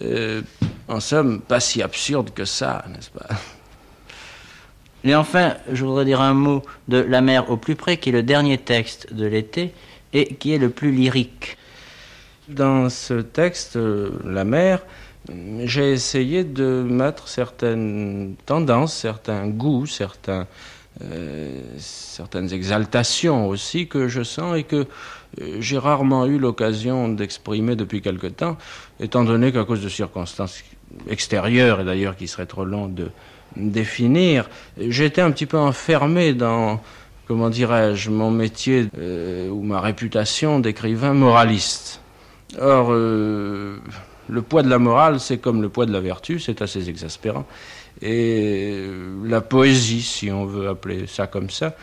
[0.02, 0.42] euh,
[0.88, 3.28] en somme, pas si absurde que ça, n'est-ce pas?
[5.04, 8.14] Et enfin, je voudrais dire un mot de La mer au plus près, qui est
[8.14, 9.74] le dernier texte de l'été
[10.14, 11.58] et qui est le plus lyrique.
[12.48, 14.82] Dans ce texte, euh, La mer,
[15.30, 19.86] j'ai essayé de mettre certaines tendances, certains goûts,
[21.04, 24.88] euh, certaines exaltations aussi que je sens et que
[25.40, 28.58] euh, j'ai rarement eu l'occasion d'exprimer depuis quelque temps,
[29.00, 30.64] étant donné qu'à cause de circonstances
[31.10, 33.12] extérieures, et d'ailleurs qui seraient trop longues de
[33.56, 36.82] définir, j'étais un petit peu enfermé dans,
[37.28, 42.02] comment dirais-je, mon métier euh, ou ma réputation d'écrivain moraliste.
[42.60, 42.92] Or,
[44.32, 47.46] le poids de la morale, c'est comme le poids de la vertu, c'est assez exaspérant.
[48.02, 48.88] Et
[49.26, 51.76] la poésie, si on veut appeler ça comme ça,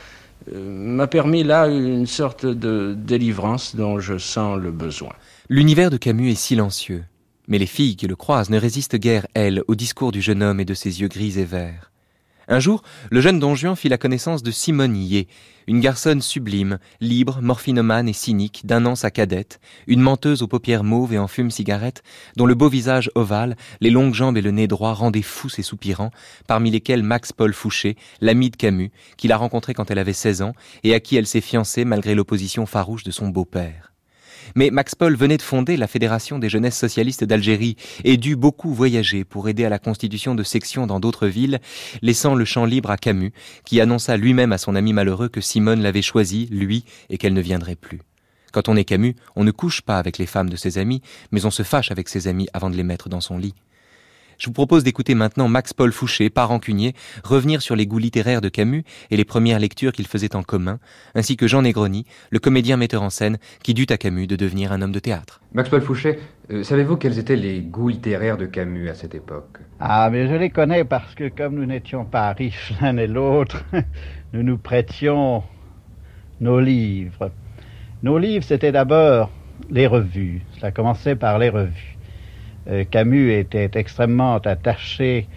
[0.51, 5.13] m'a permis là une sorte de délivrance dont je sens le besoin.
[5.51, 7.05] L'univers de Camus est silencieux,
[7.49, 10.61] mais les filles qui le croisent ne résistent guère, elles, au discours du jeune homme
[10.61, 11.93] et de ses yeux gris et verts.
[12.51, 15.29] Un jour, le jeune Don Juan fit la connaissance de Simone Yé,
[15.67, 20.83] une garçonne sublime, libre, morphinomane et cynique, d'un an sa cadette, une menteuse aux paupières
[20.83, 22.03] mauves et en fume cigarette,
[22.37, 25.63] dont le beau visage ovale, les longues jambes et le nez droit rendaient fous ses
[25.63, 26.11] soupirants,
[26.47, 30.41] parmi lesquels Max Paul Fouché, l'ami de Camus, qu'il a rencontré quand elle avait 16
[30.41, 33.88] ans et à qui elle s'est fiancée malgré l'opposition farouche de son beau-père.
[34.55, 38.73] Mais Max Paul venait de fonder la Fédération des jeunesses socialistes d'Algérie et dut beaucoup
[38.73, 41.61] voyager pour aider à la constitution de sections dans d'autres villes,
[42.03, 43.33] laissant le champ libre à Camus,
[43.65, 47.41] qui annonça lui-même à son ami malheureux que Simone l'avait choisi, lui, et qu'elle ne
[47.41, 48.01] viendrait plus.
[48.53, 51.45] Quand on est Camus, on ne couche pas avec les femmes de ses amis, mais
[51.45, 53.55] on se fâche avec ses amis avant de les mettre dans son lit.
[54.39, 58.49] Je vous propose d'écouter maintenant Max-Paul Fouché, par rancunier, revenir sur les goûts littéraires de
[58.49, 60.79] Camus et les premières lectures qu'ils faisaient en commun,
[61.17, 64.71] ainsi que Jean Negroni, le comédien metteur en scène qui dut à Camus de devenir
[64.71, 65.41] un homme de théâtre.
[65.55, 66.21] Max-Paul Fouché,
[66.53, 69.59] euh, savez-vous quels étaient les goûts littéraires de Camus à cette époque?
[69.81, 73.65] Ah, mais je les connais parce que comme nous n'étions pas riches l'un et l'autre,
[74.33, 75.43] nous nous prêtions
[76.41, 77.33] nos livres.
[78.05, 79.33] Nos livres, c'était d'abord
[79.69, 80.43] les revues.
[80.57, 81.98] Cela commençait par les revues.
[82.69, 85.29] Euh, Camus était extrêmement attaché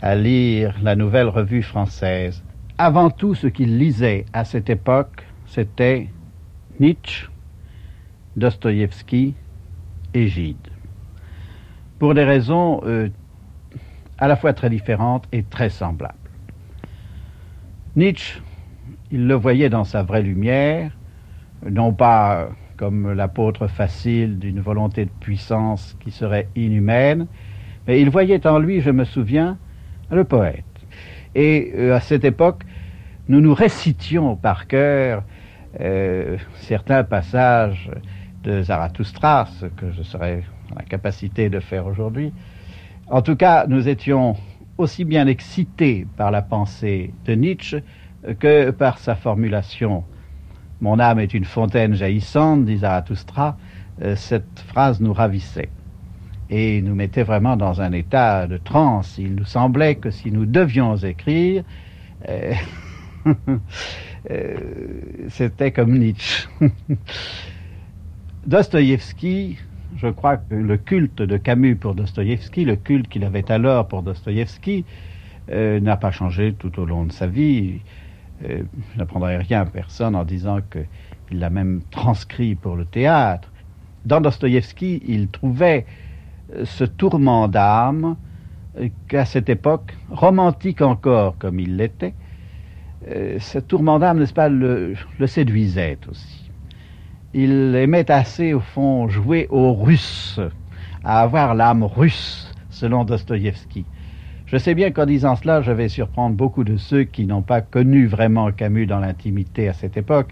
[0.00, 2.42] à lire la nouvelle revue française.
[2.78, 6.08] Avant tout, ce qu'il lisait à cette époque, c'était
[6.80, 7.28] Nietzsche,
[8.36, 9.34] Dostoïevski
[10.14, 10.56] et Gide.
[11.98, 13.08] Pour des raisons euh,
[14.18, 16.14] à la fois très différentes et très semblables.
[17.96, 18.40] Nietzsche,
[19.10, 20.92] il le voyait dans sa vraie lumière,
[21.68, 27.26] non pas comme l'apôtre facile d'une volonté de puissance qui serait inhumaine,
[27.86, 29.58] mais il voyait en lui, je me souviens,
[30.10, 30.64] le poète.
[31.34, 32.62] Et euh, à cette époque,
[33.28, 35.24] nous nous récitions par cœur
[35.80, 37.90] euh, certains passages
[38.44, 42.32] de Zarathustra, ce que je serais en capacité de faire aujourd'hui.
[43.08, 44.36] En tout cas, nous étions
[44.78, 47.82] aussi bien excités par la pensée de Nietzsche
[48.38, 50.04] que par sa formulation
[50.80, 53.56] mon âme est une fontaine jaillissante, dit Zarathustra.
[54.02, 55.70] Euh, cette phrase nous ravissait
[56.50, 59.18] et nous mettait vraiment dans un état de transe.
[59.18, 61.64] Il nous semblait que si nous devions écrire,
[62.28, 62.54] euh,
[64.30, 64.56] euh,
[65.30, 66.48] c'était comme Nietzsche.
[68.46, 69.58] Dostoïevski,
[69.96, 74.02] je crois que le culte de Camus pour Dostoïevski, le culte qu'il avait alors pour
[74.02, 74.84] Dostoïevski,
[75.50, 77.80] n'a pas changé tout au long de sa vie.
[78.44, 83.50] Euh, je n'apprendrai rien à personne en disant qu'il l'a même transcrit pour le théâtre.
[84.04, 85.86] Dans Dostoïevski, il trouvait
[86.54, 88.16] euh, ce tourment d'âme
[88.78, 92.14] euh, qu'à cette époque, romantique encore comme il l'était,
[93.38, 96.50] ce tourment d'âme, n'est-ce pas, le, le, séduisait aussi.
[97.32, 100.40] Il aimait assez, au fond, jouer aux Russes,
[101.04, 103.86] à avoir l'âme russe, selon Dostoïevski.
[104.50, 107.60] Je sais bien qu'en disant cela, je vais surprendre beaucoup de ceux qui n'ont pas
[107.60, 110.30] connu vraiment Camus dans l'intimité à cette époque.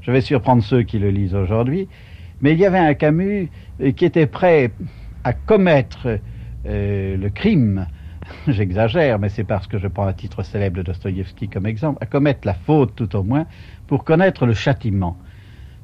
[0.00, 1.86] Je vais surprendre ceux qui le lisent aujourd'hui.
[2.40, 3.50] Mais il y avait un Camus
[3.82, 4.70] euh, qui était prêt
[5.24, 6.20] à commettre
[6.64, 7.86] euh, le crime.
[8.48, 12.06] J'exagère, mais c'est parce que je prends un titre célèbre de Dostoïevski comme exemple, à
[12.06, 13.44] commettre la faute tout au moins
[13.88, 15.18] pour connaître le châtiment.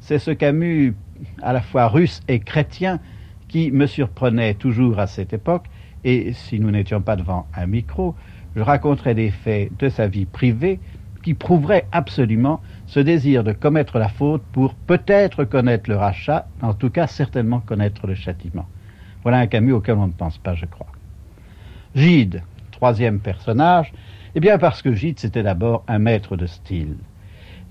[0.00, 0.94] C'est ce Camus
[1.42, 3.00] à la fois russe et chrétien
[3.48, 5.66] qui me surprenait toujours à cette époque
[6.04, 8.14] et si nous n'étions pas devant un micro,
[8.54, 10.80] je raconterais des faits de sa vie privée
[11.22, 16.72] qui prouveraient absolument ce désir de commettre la faute pour peut-être connaître le rachat, en
[16.72, 18.66] tout cas certainement connaître le châtiment.
[19.24, 20.86] Voilà un Camus auquel on ne pense pas, je crois.
[21.96, 23.92] Gide, troisième personnage,
[24.36, 26.96] eh bien parce que Gide c'était d'abord un maître de style,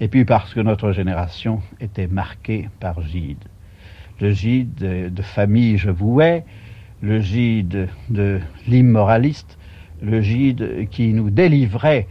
[0.01, 3.45] et puis parce que notre génération était marquée par Gide.
[4.19, 6.43] Le Gide de famille je vouais,
[7.01, 9.57] le gide de l'immoraliste,
[10.01, 12.07] le gide qui nous délivrait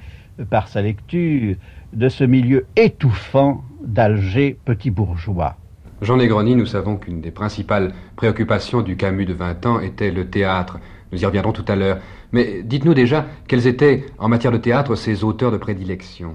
[0.51, 1.57] par sa lecture
[1.93, 5.57] de ce milieu étouffant d'Alger petit bourgeois.
[6.03, 10.29] Jean Negroni, nous savons qu'une des principales préoccupations du Camus de 20 ans était le
[10.29, 10.79] théâtre.
[11.13, 11.99] Nous y reviendrons tout à l'heure.
[12.33, 16.35] Mais dites-nous déjà quels étaient, en matière de théâtre, ses auteurs de prédilection?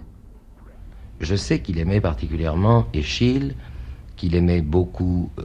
[1.20, 3.56] Je sais qu'il aimait particulièrement Échille,
[4.16, 5.44] qu'il aimait beaucoup euh,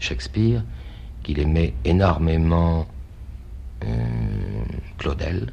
[0.00, 0.64] Shakespeare,
[1.22, 2.86] qu'il aimait énormément
[3.84, 3.86] euh,
[4.98, 5.52] Claudel.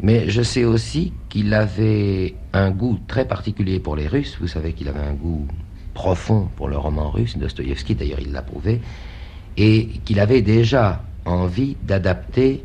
[0.00, 4.36] Mais je sais aussi qu'il avait un goût très particulier pour les Russes.
[4.40, 5.46] Vous savez qu'il avait un goût
[5.94, 7.36] profond pour le roman russe.
[7.36, 8.80] Dostoïevski, d'ailleurs, il l'a prouvé.
[9.56, 12.64] Et qu'il avait déjà envie d'adapter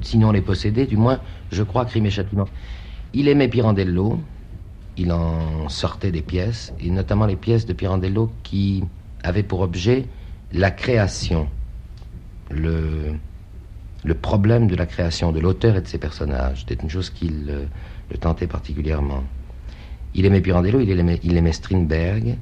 [0.00, 2.48] sinon les posséder, du moins, je crois, crime et châtiment.
[3.14, 4.20] Il aimait Pirandello,
[4.96, 8.84] il en sortait des pièces, et notamment les pièces de Pirandello qui
[9.22, 10.06] avaient pour objet
[10.52, 11.48] la création,
[12.50, 13.14] le,
[14.20, 16.64] problème de la création de l'auteur et de ses personnages.
[16.68, 17.68] C'était une chose qui le,
[18.18, 19.24] tentait particulièrement.
[20.14, 22.36] Il aimait Pirandello, il aimait, Strindberg,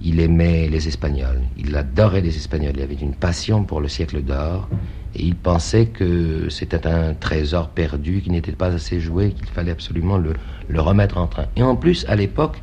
[0.00, 4.22] il aimait les Espagnols, il adorait les Espagnols, il avait une passion pour le siècle
[4.22, 4.68] d'or,
[5.16, 9.72] et il pensait que c'était un trésor perdu, qui n'était pas assez joué, qu'il fallait
[9.72, 10.34] absolument le,
[10.78, 11.46] remettre en train.
[11.56, 12.60] Et en plus, à l'époque,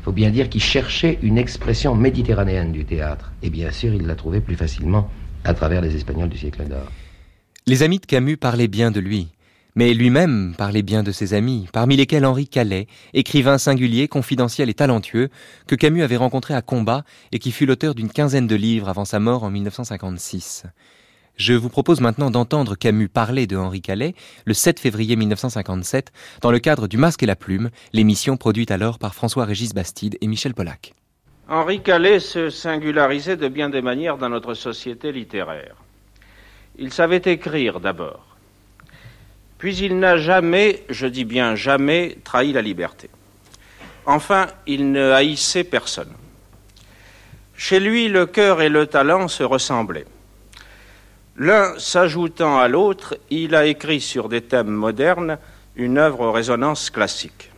[0.00, 3.32] il faut bien dire qu'il cherchait une expression méditerranéenne du théâtre.
[3.42, 5.10] Et bien sûr, il l'a trouvée plus facilement
[5.44, 6.90] à travers les Espagnols du siècle d'or.
[7.66, 9.28] Les amis de Camus parlaient bien de lui.
[9.76, 14.74] Mais lui-même parlait bien de ses amis, parmi lesquels Henri Calais, écrivain singulier, confidentiel et
[14.74, 15.28] talentueux,
[15.66, 19.04] que Camus avait rencontré à Combat et qui fut l'auteur d'une quinzaine de livres avant
[19.04, 20.64] sa mort en 1956.
[21.40, 26.50] Je vous propose maintenant d'entendre Camus parler de Henri Calais le 7 février 1957 dans
[26.50, 30.52] le cadre du Masque et la Plume, l'émission produite alors par François-Régis Bastide et Michel
[30.52, 30.92] Polac.
[31.48, 35.76] Henri Calais se singularisait de bien des manières dans notre société littéraire.
[36.78, 38.36] Il savait écrire d'abord.
[39.56, 43.08] Puis il n'a jamais, je dis bien jamais, trahi la liberté.
[44.04, 46.12] Enfin, il ne haïssait personne.
[47.56, 50.04] Chez lui, le cœur et le talent se ressemblaient.
[51.40, 55.38] L'un s'ajoutant à l'autre, il a écrit sur des thèmes modernes
[55.74, 57.50] une œuvre aux résonances classiques.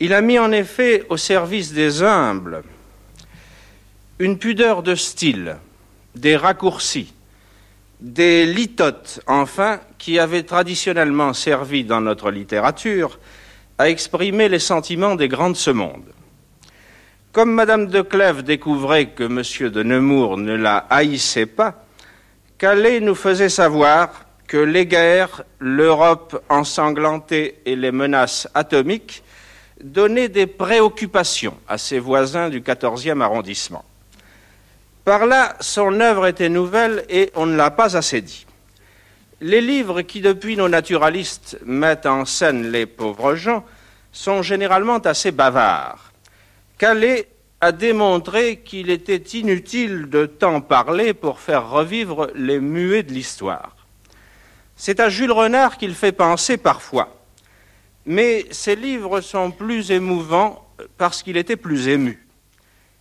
[0.00, 2.62] Il a mis en effet au service des humbles
[4.18, 5.56] une pudeur de style,
[6.14, 7.14] des raccourcis,
[8.02, 13.18] des litotes, enfin, qui avaient traditionnellement servi dans notre littérature
[13.78, 16.12] à exprimer les sentiments des grands de ce monde.
[17.32, 19.70] Comme Madame de Clèves découvrait que M.
[19.70, 21.85] de Nemours ne la haïssait pas,
[22.58, 29.22] Calais nous faisait savoir que les guerres, l'Europe ensanglantée et les menaces atomiques
[29.82, 33.84] donnaient des préoccupations à ses voisins du 14e arrondissement.
[35.04, 38.46] Par là, son œuvre était nouvelle et on ne l'a pas assez dit.
[39.42, 43.66] Les livres qui, depuis nos naturalistes, mettent en scène les pauvres gens
[44.12, 46.10] sont généralement assez bavards.
[46.78, 47.28] Calais
[47.66, 53.74] a démontré qu'il était inutile de tant parler pour faire revivre les muets de l'histoire.
[54.76, 57.18] C'est à Jules Renard qu'il fait penser parfois,
[58.04, 60.64] mais ses livres sont plus émouvants
[60.96, 62.24] parce qu'il était plus ému.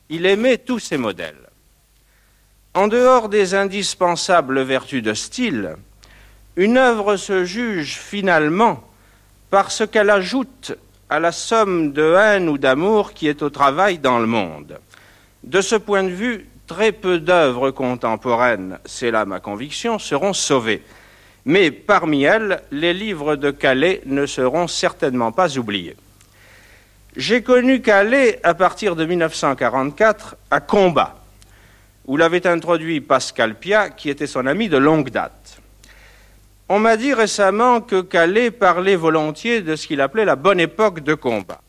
[0.09, 1.47] Il aimait tous ses modèles.
[2.73, 5.75] En dehors des indispensables vertus de style,
[6.55, 8.83] une œuvre se juge finalement
[9.51, 10.73] par ce qu'elle ajoute
[11.15, 14.77] à la somme de haine ou d'amour qui est au travail dans le monde.
[15.45, 20.83] De ce point de vue, très peu d'œuvres contemporaines, c'est là ma conviction, seront sauvées.
[21.45, 25.95] Mais parmi elles, les livres de Calais ne seront certainement pas oubliés.
[27.15, 31.15] J'ai connu Calais à partir de 1944 à Combat,
[32.07, 35.44] où l'avait introduit Pascal Pia, qui était son ami de longue date.
[36.67, 41.01] On m'a dit récemment que Calais parlait volontiers de ce qu'il appelait la bonne époque
[41.01, 41.61] de combat.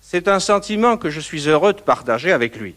[0.00, 2.76] C'est un sentiment que je suis heureux de partager avec lui.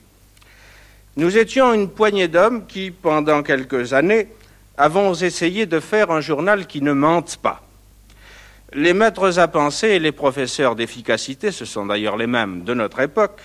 [1.17, 4.29] Nous étions une poignée d'hommes qui, pendant quelques années,
[4.75, 7.61] avons essayé de faire un journal qui ne mente pas.
[8.73, 13.01] Les maîtres à penser et les professeurs d'efficacité, ce sont d'ailleurs les mêmes de notre
[13.01, 13.39] époque,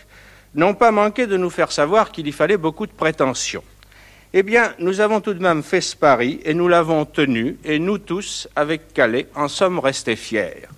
[0.54, 3.62] n'ont pas manqué de nous faire savoir qu'il y fallait beaucoup de prétention.
[4.38, 7.78] Eh bien, nous avons tout de même fait ce pari et nous l'avons tenu, et
[7.78, 10.68] nous tous, avec Calais, en sommes restés fiers.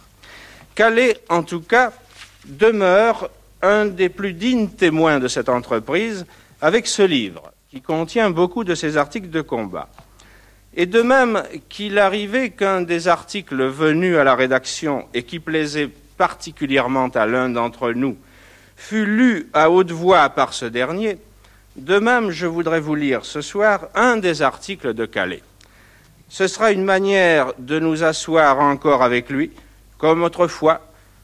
[0.77, 1.93] Calais, en tout cas,
[2.45, 3.29] demeure
[3.61, 6.25] un des plus dignes témoins de cette entreprise
[6.61, 9.89] avec ce livre, qui contient beaucoup de ses articles de combat.
[10.77, 15.91] Et de même qu'il arrivait qu'un des articles venus à la rédaction et qui plaisait
[16.17, 18.17] particulièrement à l'un d'entre nous
[18.77, 21.19] fut lu à haute voix par ce dernier,
[21.79, 25.43] de même, je voudrais vous lire ce soir un des articles de Calais.
[26.29, 29.53] Ce sera une manière de nous asseoir encore avec lui,
[29.97, 30.81] comme autrefois,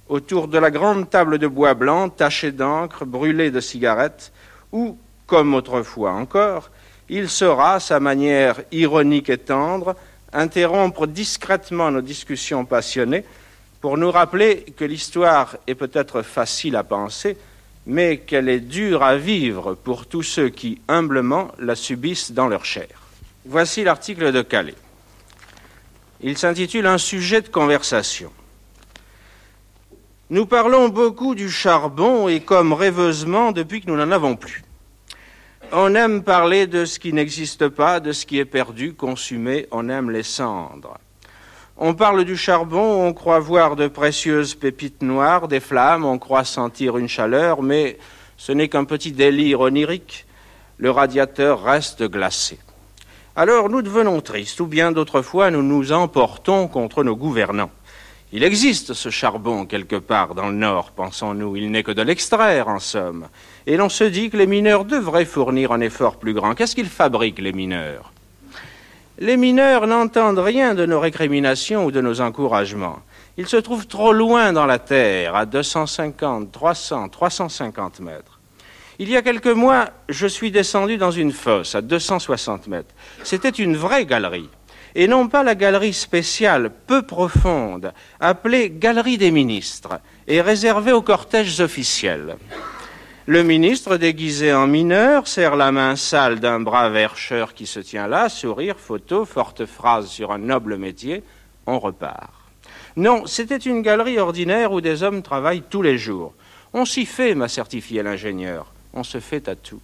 [0.09, 4.33] autour de la grande table de bois blanc tachée d'encre, brûlée de cigarettes,
[4.73, 4.97] où,
[5.27, 6.71] comme autrefois encore,
[7.09, 9.97] il saura, sa manière ironique et tendre,
[10.33, 13.25] interrompre discrètement nos discussions passionnées
[13.81, 17.37] pour nous rappeler que l'histoire est peut-être facile à penser,
[17.87, 22.65] mais qu'elle est dure à vivre pour tous ceux qui, humblement, la subissent dans leur
[22.65, 22.89] chair.
[23.45, 24.75] Voici l'article de Calais.
[26.21, 28.33] Il s'intitule Un sujet de conversation.
[30.31, 34.65] Nous parlons beaucoup du charbon et comme rêveusement depuis que nous n'en avons plus.
[35.73, 39.89] On aime parler de ce qui n'existe pas, de ce qui est perdu, consumé, on
[39.89, 40.99] aime les cendres.
[41.77, 46.45] On parle du charbon, on croit voir de précieuses pépites noires, des flammes, on croit
[46.45, 47.99] sentir une chaleur, mais
[48.37, 50.25] ce n'est qu'un petit délire onirique.
[50.79, 52.61] Le radiateur reste glacé.
[53.35, 57.73] Alors nous devenons tristes, ou bien d'autres fois nous nous emportons contre nos gouvernants.
[58.33, 61.57] Il existe ce charbon quelque part dans le nord, pensons-nous.
[61.57, 63.27] Il n'est que de l'extraire, en somme.
[63.67, 66.55] Et l'on se dit que les mineurs devraient fournir un effort plus grand.
[66.55, 68.14] Qu'est-ce qu'ils fabriquent, les mineurs?
[69.19, 72.99] Les mineurs n'entendent rien de nos récriminations ou de nos encouragements.
[73.37, 78.41] Ils se trouvent trop loin dans la terre, à 250, 300, 350 mètres.
[78.99, 82.95] Il y a quelques mois, je suis descendu dans une fosse à 260 mètres.
[83.23, 84.49] C'était une vraie galerie
[84.95, 91.03] et non pas la galerie spéciale, peu profonde, appelée Galerie des ministres, et réservée aux
[91.03, 92.37] cortèges officiels.
[93.27, 98.07] Le ministre, déguisé en mineur, serre la main sale d'un brave herscheur qui se tient
[98.07, 101.23] là, sourire, photo, forte phrase sur un noble métier,
[101.67, 102.31] on repart.
[102.97, 106.35] Non, c'était une galerie ordinaire où des hommes travaillent tous les jours.
[106.75, 108.67] On s'y fait, m'a certifié l'ingénieur.
[108.93, 109.81] On se fait à tout.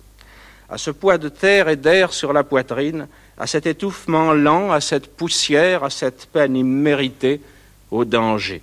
[0.69, 4.83] À ce poids de terre et d'air sur la poitrine, à cet étouffement lent, à
[4.83, 7.41] cette poussière, à cette peine imméritée,
[7.91, 8.61] au danger.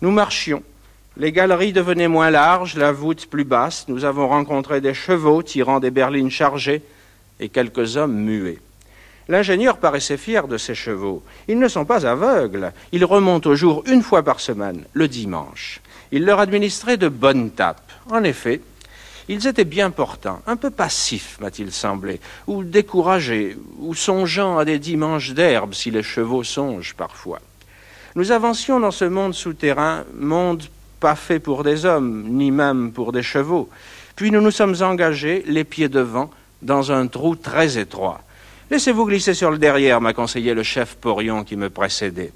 [0.00, 0.62] Nous marchions.
[1.16, 3.86] Les galeries devenaient moins larges, la voûte plus basse.
[3.88, 6.82] Nous avons rencontré des chevaux tirant des berlines chargées
[7.40, 8.58] et quelques hommes muets.
[9.28, 11.22] L'ingénieur paraissait fier de ces chevaux.
[11.46, 12.72] Ils ne sont pas aveugles.
[12.92, 15.80] Ils remontent au jour une fois par semaine, le dimanche.
[16.10, 17.92] Il leur administrait de bonnes tapes.
[18.10, 18.60] En effet,
[19.28, 24.80] ils étaient bien portants, un peu passifs, m'a-t-il semblé, ou découragés, ou songeant à des
[24.80, 27.38] dimanches d'herbe si les chevaux songent parfois.
[28.16, 30.64] Nous avancions dans ce monde souterrain, monde
[31.00, 33.68] pas fait pour des hommes, ni même pour des chevaux.
[34.14, 36.30] Puis nous nous sommes engagés, les pieds devant,
[36.62, 38.20] dans un trou très étroit.
[38.70, 42.32] Laissez-vous glisser sur le derrière, m'a conseillé le chef Porion qui me précédait.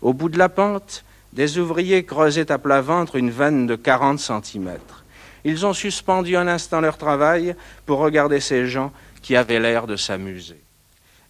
[0.00, 4.20] Au bout de la pente, des ouvriers creusaient à plat ventre une veine de quarante
[4.20, 5.04] centimètres.
[5.44, 7.56] Ils ont suspendu un instant leur travail
[7.86, 8.92] pour regarder ces gens
[9.22, 10.60] qui avaient l'air de s'amuser.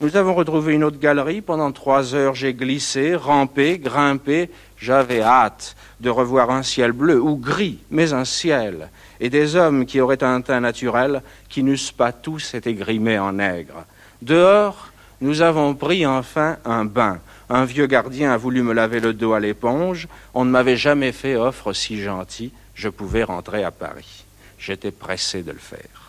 [0.02, 1.42] Nous avons retrouvé une autre galerie.
[1.42, 4.50] Pendant trois heures, j'ai glissé, rampé, grimpé.
[4.76, 8.90] J'avais hâte de revoir un ciel bleu ou gris, mais un ciel,
[9.20, 13.34] et des hommes qui auraient un teint naturel, qui n'eussent pas tous été grimés en
[13.34, 13.84] nègre.
[14.22, 14.88] Dehors,
[15.20, 17.20] nous avons pris enfin un bain.
[17.48, 20.08] Un vieux gardien a voulu me laver le dos à l'éponge.
[20.34, 24.24] On ne m'avait jamais fait offre si gentille je pouvais rentrer à Paris.
[24.58, 26.01] J'étais pressé de le faire.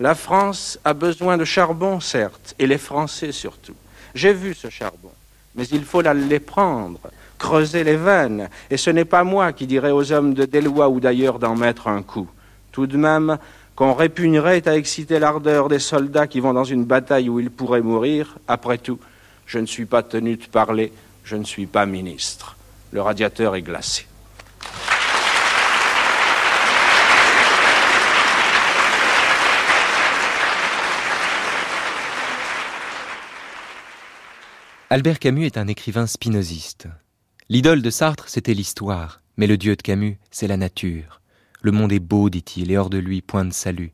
[0.00, 3.74] La France a besoin de charbon, certes, et les Français surtout.
[4.14, 5.12] J'ai vu ce charbon,
[5.54, 6.98] mais il faut l'aller prendre,
[7.36, 11.00] creuser les veines, et ce n'est pas moi qui dirais aux hommes de Délois ou
[11.00, 12.30] d'ailleurs d'en mettre un coup.
[12.72, 13.36] Tout de même,
[13.76, 17.82] qu'on répugnerait à exciter l'ardeur des soldats qui vont dans une bataille où ils pourraient
[17.82, 18.98] mourir, après tout,
[19.44, 20.94] je ne suis pas tenu de parler,
[21.24, 22.56] je ne suis pas ministre.
[22.92, 24.06] Le radiateur est glacé.
[34.92, 36.88] Albert Camus est un écrivain spinoziste.
[37.48, 41.20] L'idole de Sartre, c'était l'histoire, mais le dieu de Camus, c'est la nature.
[41.62, 43.92] Le monde est beau, dit-il, et hors de lui, point de salut.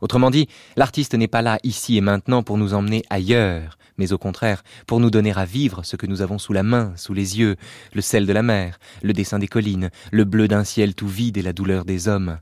[0.00, 4.18] Autrement dit, l'artiste n'est pas là, ici et maintenant, pour nous emmener ailleurs, mais au
[4.18, 7.40] contraire, pour nous donner à vivre ce que nous avons sous la main, sous les
[7.40, 7.56] yeux,
[7.92, 11.36] le sel de la mer, le dessin des collines, le bleu d'un ciel tout vide
[11.36, 12.38] et la douleur des hommes.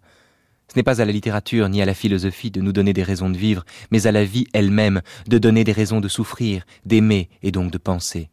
[0.69, 3.31] Ce n'est pas à la littérature ni à la philosophie de nous donner des raisons
[3.31, 7.53] de vivre, mais à la vie elle-même de donner des raisons de souffrir, d'aimer et
[7.53, 8.31] donc de penser.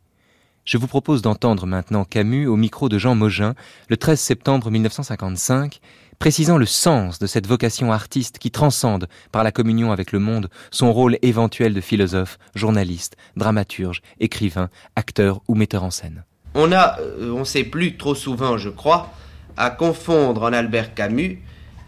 [0.65, 3.53] Je vous propose d'entendre maintenant Camus au micro de Jean Mogin
[3.89, 5.79] le 13 septembre 1955,
[6.19, 10.49] précisant le sens de cette vocation artiste qui transcende, par la communion avec le monde,
[10.71, 16.23] son rôle éventuel de philosophe, journaliste, dramaturge, écrivain, acteur ou metteur en scène.
[16.55, 19.11] On a, euh, on sait plus trop souvent, je crois,
[19.57, 21.39] à confondre en Albert Camus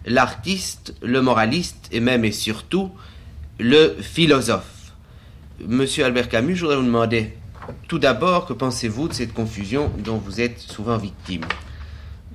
[0.05, 2.91] l'artiste, le moraliste et même et surtout
[3.59, 4.93] le philosophe.
[5.65, 7.33] Monsieur Albert Camus, je voudrais vous demander
[7.87, 11.45] tout d'abord que pensez-vous de cette confusion dont vous êtes souvent victime?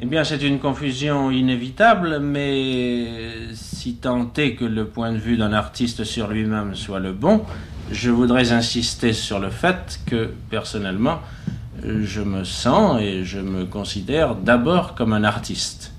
[0.02, 5.36] Eh bien, c'est une confusion inévitable, mais si tant est que le point de vue
[5.36, 7.44] d'un artiste sur lui-même soit le bon,
[7.92, 11.20] je voudrais insister sur le fait que, personnellement,
[11.84, 15.92] je me sens et je me considère d'abord comme un artiste.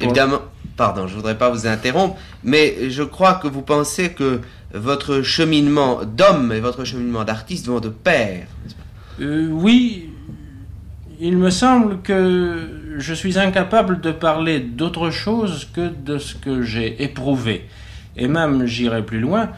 [0.00, 0.42] Évidemment,
[0.76, 4.40] Pardon, je voudrais pas vous interrompre, mais je crois que vous pensez que
[4.72, 8.46] votre cheminement d'homme et votre cheminement d'artiste vont de pair.
[9.20, 10.10] Euh, oui,
[11.20, 16.62] il me semble que je suis incapable de parler d'autre chose que de ce que
[16.62, 17.68] j'ai éprouvé.
[18.16, 19.50] Et même, j'irai plus loin,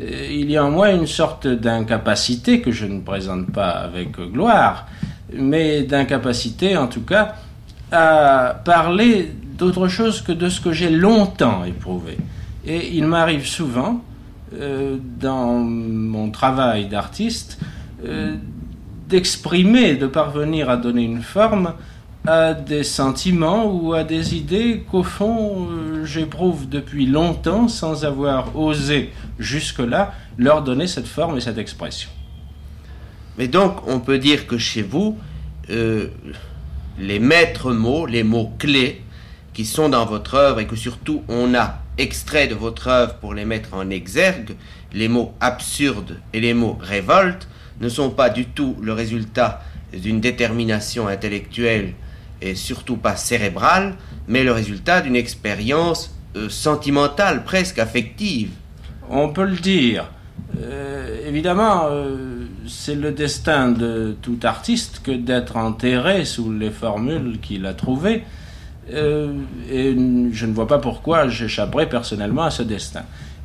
[0.00, 4.10] euh, il y a en moi une sorte d'incapacité que je ne présente pas avec
[4.12, 4.86] gloire,
[5.32, 7.36] mais d'incapacité en tout cas
[7.92, 12.16] à parler d'autre chose que de ce que j'ai longtemps éprouvé.
[12.66, 14.02] Et il m'arrive souvent,
[14.60, 17.58] euh, dans mon travail d'artiste,
[18.04, 18.36] euh,
[19.08, 21.74] d'exprimer, de parvenir à donner une forme
[22.26, 28.56] à des sentiments ou à des idées qu'au fond euh, j'éprouve depuis longtemps sans avoir
[28.56, 32.08] osé jusque-là leur donner cette forme et cette expression.
[33.36, 35.18] Mais donc on peut dire que chez vous,
[35.68, 39.03] les maîtres mots, les mots clés
[39.54, 43.34] qui sont dans votre œuvre et que surtout on a extrait de votre œuvre pour
[43.34, 44.56] les mettre en exergue,
[44.92, 47.48] les mots absurdes et les mots révolte,
[47.80, 51.94] ne sont pas du tout le résultat d'une détermination intellectuelle
[52.42, 53.94] et surtout pas cérébrale,
[54.26, 58.50] mais le résultat d'une expérience euh, sentimentale, presque affective.
[59.08, 60.10] On peut le dire.
[60.60, 67.38] Euh, évidemment, euh, c'est le destin de tout artiste que d'être enterré sous les formules
[67.40, 68.24] qu'il a trouvées.
[68.90, 69.96] Et
[70.32, 73.02] je ne vois pas pourquoi j'échapperais personnellement à ce destin.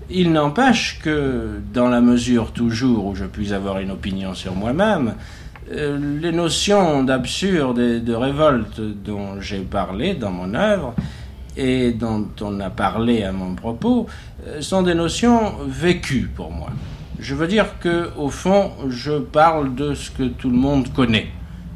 [0.09, 5.13] Il n'empêche que, dans la mesure toujours où je puis avoir une opinion sur moi-même,
[5.71, 10.95] euh, les notions d'absurde et de révolte dont j'ai parlé dans mon œuvre
[11.55, 14.07] et dont on a parlé à mon propos
[14.47, 16.69] euh, sont des notions vécues pour moi.
[17.19, 21.27] Je veux dire que, au fond, je parle de ce que tout le monde connaît.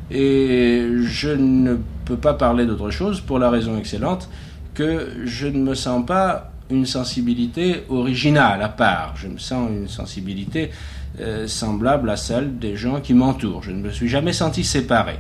[0.09, 4.30] Et je ne peux pas parler d'autre chose pour la raison excellente
[4.74, 9.14] que je ne me sens pas une sensibilité originale à part.
[9.16, 10.72] Je me sens une sensibilité
[11.20, 13.64] euh, semblable à celle des gens qui m'entourent.
[13.64, 15.20] Je ne me suis jamais senti séparé.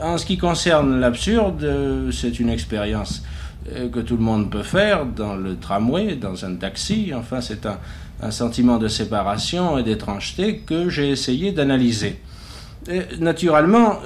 [0.00, 3.22] En ce qui concerne l'absurde, euh, c'est une expérience
[3.72, 7.12] euh, que tout le monde peut faire dans le tramway, dans un taxi.
[7.14, 7.78] Enfin, c'est un,
[8.22, 12.20] un, sentiment de séparation et d'étrangeté que j'ai essayé d'analyser.
[13.20, 13.98] Naturellement,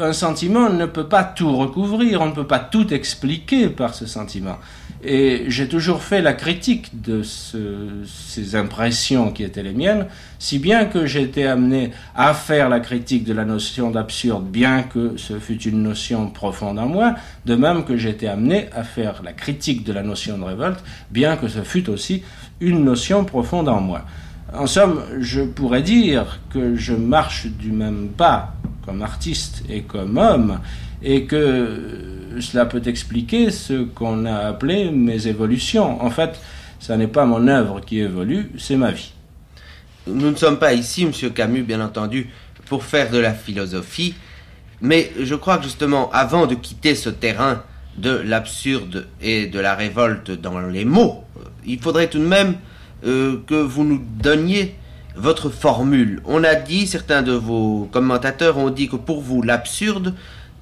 [0.00, 4.06] un sentiment ne peut pas tout recouvrir, on ne peut pas tout expliquer par ce
[4.06, 4.58] sentiment.
[5.04, 10.06] Et j'ai toujours fait la critique de ces impressions qui étaient les miennes,
[10.40, 14.82] si bien que j'ai été amené à faire la critique de la notion d'absurde, bien
[14.82, 17.14] que ce fût une notion profonde en moi,
[17.46, 20.82] de même que j'ai été amené à faire la critique de la notion de révolte,
[21.10, 22.22] bien que ce fût aussi
[22.60, 24.04] une notion profonde en moi.
[24.52, 28.54] En somme, je pourrais dire que je marche du même pas
[28.88, 30.60] comme artiste et comme homme,
[31.02, 36.02] et que cela peut expliquer ce qu'on a appelé mes évolutions.
[36.02, 36.40] En fait,
[36.80, 39.12] ce n'est pas mon œuvre qui évolue, c'est ma vie.
[40.06, 42.30] Nous ne sommes pas ici, Monsieur Camus, bien entendu,
[42.64, 44.14] pour faire de la philosophie,
[44.80, 47.62] mais je crois que justement, avant de quitter ce terrain
[47.98, 51.24] de l'absurde et de la révolte dans les mots,
[51.66, 52.54] il faudrait tout de même
[53.04, 54.76] euh, que vous nous donniez
[55.18, 56.22] votre formule.
[56.24, 60.14] On a dit, certains de vos commentateurs ont dit que pour vous, l'absurde,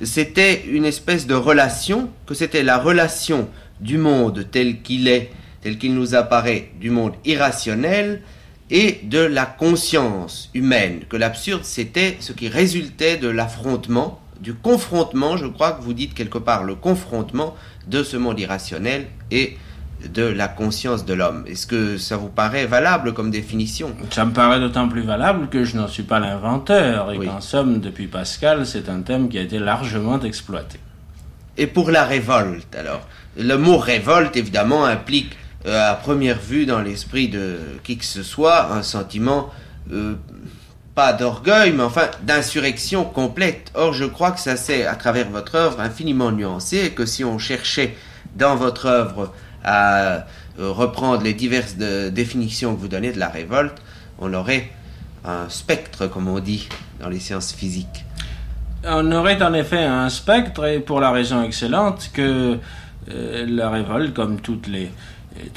[0.02, 3.48] c'était une espèce de relation, que c'était la relation
[3.80, 5.30] du monde tel qu'il est,
[5.60, 8.22] tel qu'il nous apparaît, du monde irrationnel,
[8.70, 15.36] et de la conscience humaine, que l'absurde c'était ce qui résultait de l'affrontement, du confrontement,
[15.36, 17.54] je crois que vous dites quelque part le confrontement
[17.86, 19.56] de ce monde irrationnel et
[20.12, 21.44] de la conscience de l'homme.
[21.46, 23.94] Est-ce que ça vous paraît valable comme définition?
[24.10, 27.80] Ça me paraît d'autant plus valable que je n'en suis pas l'inventeur et qu'en somme,
[27.80, 30.78] depuis Pascal, c'est un thème qui a été largement exploité.
[31.56, 33.06] Et pour la révolte, alors?
[33.38, 35.36] Le mot révolte, évidemment, implique
[35.66, 39.50] euh, à première vue dans l'esprit de qui que ce soit un sentiment,
[39.92, 40.14] euh,
[40.94, 43.70] pas d'orgueil, mais enfin d'insurrection complète.
[43.74, 47.24] Or, je crois que ça c'est, à travers votre œuvre, infiniment nuancé et que si
[47.24, 47.94] on cherchait
[48.36, 49.32] dans votre œuvre
[49.66, 50.24] à
[50.58, 53.82] euh, reprendre les diverses définitions que vous donnez de la révolte,
[54.18, 54.70] on aurait
[55.24, 56.68] un spectre, comme on dit
[57.00, 58.04] dans les sciences physiques.
[58.84, 62.58] On aurait en effet un spectre, et pour la raison excellente que
[63.10, 64.90] euh, la révolte, comme, toutes les,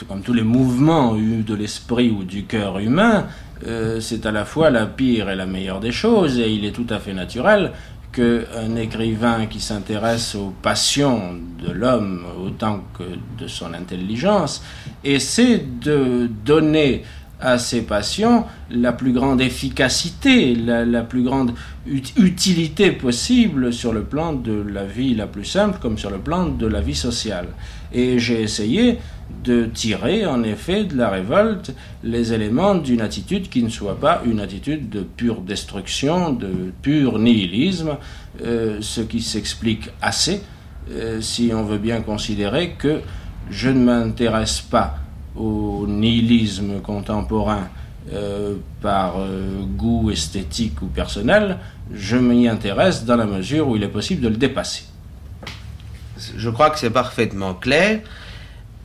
[0.08, 3.28] comme tous les mouvements de l'esprit ou du cœur humain,
[3.68, 6.72] euh, c'est à la fois la pire et la meilleure des choses, et il est
[6.72, 7.72] tout à fait naturel
[8.12, 13.04] qu'un écrivain qui s'intéresse aux passions de l'homme autant que
[13.42, 14.64] de son intelligence
[15.04, 17.04] essaie de donner
[17.42, 21.54] à ces passions la plus grande efficacité, la, plus grande
[21.88, 26.48] utilité possible sur le plan de la vie la plus simple comme sur le plan
[26.48, 27.48] de la vie sociale.
[27.94, 29.00] Et j'ai essayé
[29.44, 31.74] de tirer en effet de la révolte
[32.04, 37.20] les éléments d'une attitude qui ne soit pas une attitude de pure destruction, de pur
[37.20, 37.98] nihilisme,
[38.44, 40.42] euh, ce qui s'explique assez
[40.92, 43.02] euh, si on veut bien considérer que
[43.50, 44.98] je ne m'intéresse pas
[45.36, 47.70] au nihilisme contemporain
[48.12, 49.16] euh, par
[49.78, 51.58] goût esthétique ou personnel,
[51.94, 54.84] je m'y intéresse dans la mesure où il est possible de le dépasser.
[56.36, 58.02] Je crois que c'est parfaitement clair.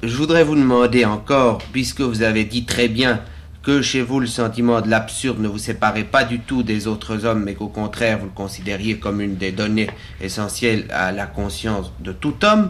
[0.07, 3.23] Je voudrais vous demander encore, puisque vous avez dit très bien
[3.63, 7.25] que chez vous le sentiment de l'absurde ne vous séparait pas du tout des autres
[7.25, 9.89] hommes, mais qu'au contraire vous le considériez comme une des données
[10.21, 12.69] essentielles à la conscience de tout homme,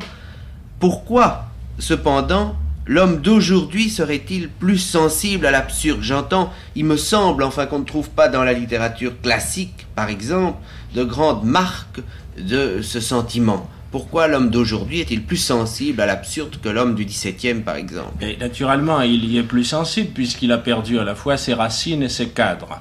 [0.79, 1.47] pourquoi,
[1.81, 2.55] cependant,
[2.87, 6.03] l'homme d'aujourd'hui serait-il plus sensible à l'absurde?
[6.03, 10.59] J'entends, il me semble, enfin qu'on ne trouve pas dans la littérature classique, par exemple,
[10.95, 12.01] de grandes marques
[12.39, 13.69] de ce sentiment.
[13.95, 18.25] Pourquoi l'homme d'aujourd'hui est-il plus sensible à l'absurde que l'homme du XVIIe, par exemple?
[18.25, 22.03] Et Naturellement, il y est plus sensible puisqu'il a perdu à la fois ses racines
[22.03, 22.81] et ses cadres.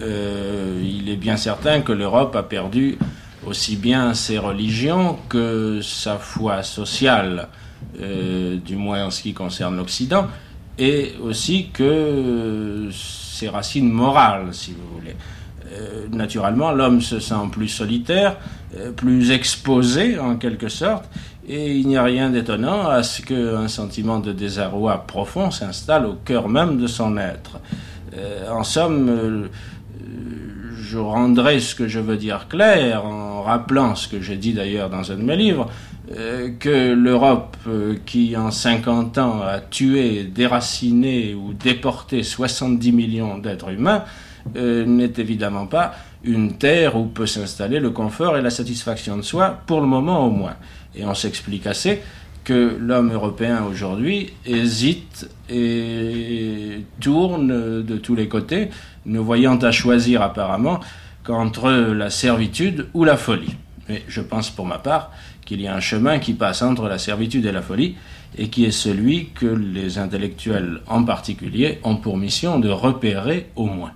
[0.00, 2.96] Euh, il est bien certain que l'Europe a perdu
[3.46, 7.48] aussi bien ses religions que sa foi sociale,
[8.00, 10.26] euh, du moins en ce qui concerne l'Occident,
[10.78, 15.16] et aussi que ses racines morales, si vous voulez.
[15.72, 18.36] Euh, naturellement, l'homme se sent plus solitaire,
[18.76, 21.08] euh, plus exposé en quelque sorte,
[21.48, 26.14] et il n'y a rien d'étonnant à ce qu'un sentiment de désarroi profond s'installe au
[26.24, 27.58] cœur même de son être.
[28.16, 29.48] Euh, en somme,
[30.76, 34.88] je rendrai ce que je veux dire clair en rappelant ce que j'ai dit d'ailleurs
[34.88, 35.68] dans un de mes livres,
[36.08, 37.56] que l'Europe
[38.04, 44.04] qui en 50 ans a tué, déraciné ou déporté 70 millions d'êtres humains,
[44.54, 49.22] euh, n'est évidemment pas une terre où peut s'installer le confort et la satisfaction de
[49.22, 50.54] soi, pour le moment au moins.
[50.94, 52.00] Et on s'explique assez
[52.44, 58.70] que l'homme européen aujourd'hui hésite et tourne de tous les côtés,
[59.04, 60.80] ne voyant à choisir apparemment
[61.24, 63.56] qu'entre la servitude ou la folie.
[63.88, 65.10] Mais je pense pour ma part
[65.46, 67.94] qu'il y a un chemin qui passe entre la servitude et la folie,
[68.36, 73.64] et qui est celui que les intellectuels en particulier ont pour mission de repérer au
[73.64, 73.92] moins.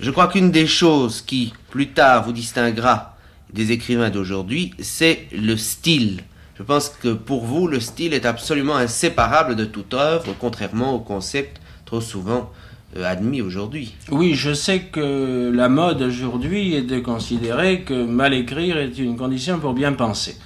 [0.00, 3.16] Je crois qu'une des choses qui, plus tard, vous distinguera
[3.52, 6.20] des écrivains d'aujourd'hui, c'est le style.
[6.56, 10.98] Je pense que pour vous, le style est absolument inséparable de toute œuvre, contrairement au
[10.98, 12.50] concept trop souvent
[12.96, 13.94] euh, admis aujourd'hui.
[14.10, 19.16] Oui, je sais que la mode aujourd'hui est de considérer que mal écrire est une
[19.16, 20.36] condition pour bien penser.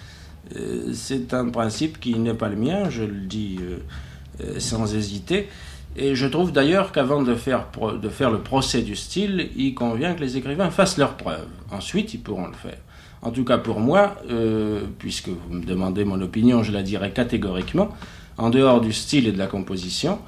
[0.57, 5.48] Euh, c'est un principe qui n'est pas le mien, je le dis euh, sans hésiter.
[5.96, 10.36] Et je trouve d'ailleurs qu'avant de faire, le procès du style, il convient que les
[10.38, 11.48] écrivains fassent leurs preuves.
[11.70, 12.78] Ensuite, ils pourront le faire.
[13.20, 17.12] En tout cas pour moi, euh, puisque vous me demandez mon opinion, je la dirai
[17.12, 17.90] catégoriquement,
[18.38, 20.18] en dehors du style et de la composition,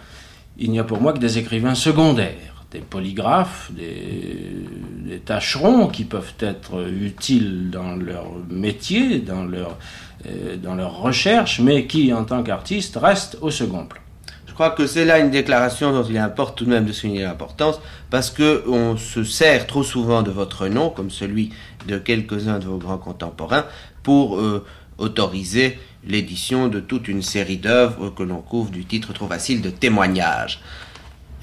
[0.58, 6.34] il n'y a pour moi que des écrivains secondaires, des polygraphes, des, tâcherons qui peuvent
[6.40, 9.78] être utiles dans leur métier, dans leur,
[10.26, 14.00] euh, dans recherche, mais qui, en tant qu'artistes, restent au second plan.
[14.46, 17.22] Je crois que c'est là une déclaration dont il importe tout de même de souligner
[17.22, 21.50] l'importance, parce qu'on se sert trop souvent de votre nom, comme celui
[21.86, 23.64] de quelques-uns de vos grands contemporains,
[24.02, 24.64] pour euh,
[24.98, 29.70] autoriser l'édition de toute une série d'œuvres que l'on couvre du titre trop facile de
[29.70, 30.60] témoignage.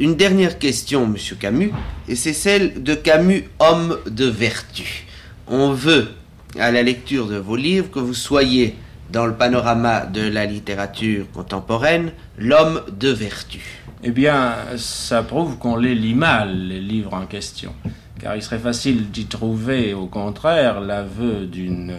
[0.02, 1.72] Une dernière question, monsieur Camus,
[2.08, 5.06] et c'est celle de Camus, homme de vertu.
[5.46, 6.08] On veut,
[6.58, 8.74] à la lecture de vos livres, que vous soyez
[9.12, 13.60] dans le panorama de la littérature contemporaine, l'homme de vertu
[14.04, 17.76] Eh bien, ça prouve qu'on les lit mal, les livres en question.
[18.22, 21.90] Car il serait facile d'y trouver, au contraire, l'aveu d'une,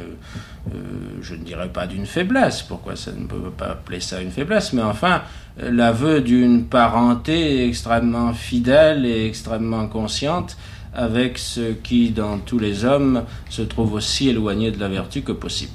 [0.72, 0.78] euh,
[1.20, 4.72] je ne dirais pas d'une faiblesse, pourquoi ça ne peut pas appeler ça une faiblesse,
[4.72, 5.22] mais enfin,
[5.60, 10.56] l'aveu d'une parenté extrêmement fidèle et extrêmement consciente
[10.94, 15.32] avec ce qui, dans tous les hommes, se trouve aussi éloigné de la vertu que
[15.32, 15.72] possible.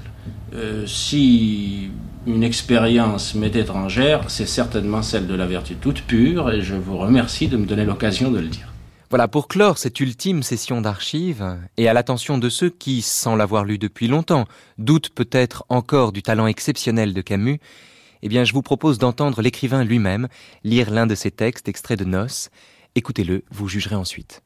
[0.53, 1.91] Euh, si
[2.25, 6.97] une expérience m'est étrangère, c'est certainement celle de la vertu toute pure, et je vous
[6.97, 8.66] remercie de me donner l'occasion de le dire.
[9.09, 13.63] Voilà, pour clore cette ultime session d'archives, et à l'attention de ceux qui, sans l'avoir
[13.63, 14.45] lu depuis longtemps,
[14.77, 17.61] doutent peut-être encore du talent exceptionnel de Camus,
[18.21, 20.27] eh bien je vous propose d'entendre l'écrivain lui-même
[20.65, 22.49] lire l'un de ses textes extraits de Noces.
[22.95, 24.41] Écoutez-le, vous jugerez ensuite.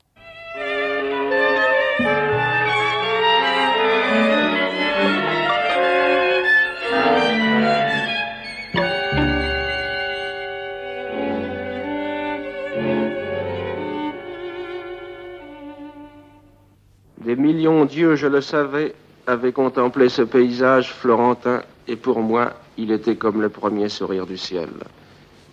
[17.24, 18.96] Des millions d'yeux, je le savais,
[19.28, 24.38] avaient contemplé ce paysage florentin, et pour moi, il était comme le premier sourire du
[24.38, 24.70] ciel.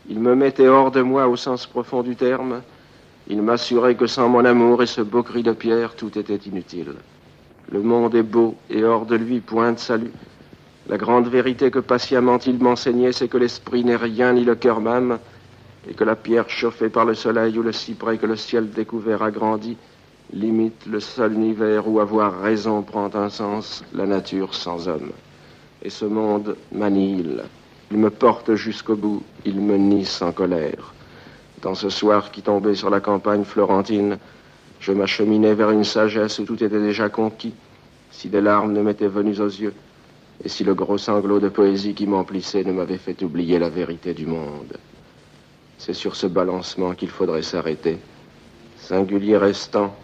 [0.09, 2.62] Il me mettait hors de moi au sens profond du terme.
[3.27, 6.95] Il m'assurait que sans mon amour et ce beau cri de pierre, tout était inutile.
[7.71, 10.12] Le monde est beau et hors de lui point de salut.
[10.89, 14.81] La grande vérité que patiemment il m'enseignait, c'est que l'esprit n'est rien ni le cœur
[14.81, 15.19] même,
[15.87, 19.23] et que la pierre chauffée par le soleil ou le cyprès que le ciel découvert
[19.23, 19.77] agrandit
[20.33, 25.11] limite le seul univers où avoir raison prend un sens, la nature sans homme.
[25.83, 27.45] Et ce monde m'annihile.
[27.91, 30.93] Il me porte jusqu'au bout, il me nie sans colère.
[31.62, 34.18] Dans ce soir qui tombait sur la campagne florentine,
[34.81, 37.55] je m'acheminais vers une sagesse où tout était déjà conquis,
[38.11, 39.74] si des larmes ne m'étaient venues aux yeux,
[40.45, 44.14] et si le gros sanglot de poésie qui m'emplissait ne m'avait fait oublier la vérité
[44.14, 44.76] du monde.
[45.79, 47.99] C'est sur ce balancement qu'il faudrait s'arrêter.
[48.76, 49.95] Singulier restant,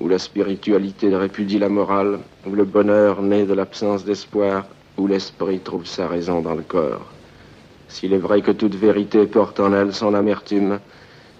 [0.00, 4.66] où la spiritualité répudie la morale, où le bonheur naît de l'absence d'espoir,
[4.96, 7.06] où l'esprit trouve sa raison dans le corps.
[7.88, 10.80] S'il est vrai que toute vérité porte en elle son amertume,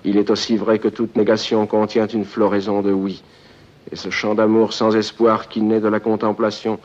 [0.05, 3.23] il est aussi vrai que toute négation contient une floraison de oui.
[3.91, 6.79] Et ce chant d'amour sans espoir qui naît de la contemplation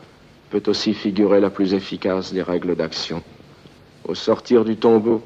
[0.50, 3.22] peut aussi figurer la plus efficace des règles d'action.
[4.06, 5.22] Au sortir du tombeau,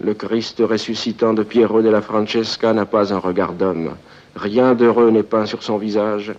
[0.00, 3.96] le Christ ressuscitant de Piero della Francesca n'a pas un regard d'homme.
[4.36, 6.32] Rien d'heureux n'est peint sur son visage,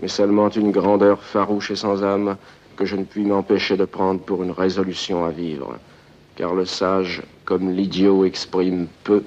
[0.00, 2.36] mais seulement une grandeur farouche et sans âme
[2.76, 5.76] que je ne puis m'empêcher de prendre pour une résolution à vivre.
[6.36, 9.22] Car le sage, comme l'idiot exprime peu,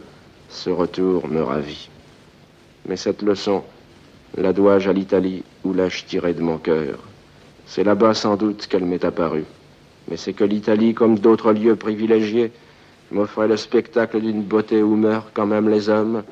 [0.50, 1.90] ce retour me ravit.
[2.88, 3.64] Mais cette leçon,
[4.38, 6.98] la dois-je à l'Italie ou l'ai-je tirée de mon cœur?
[7.66, 9.46] C'est là-bas sans doute qu'elle m'est apparue.
[10.10, 12.52] Mais c'est que l'Italie, comme d'autres lieux privilégiés,
[13.12, 16.24] m'offrait le spectacle d'une beauté où meurent quand même les hommes.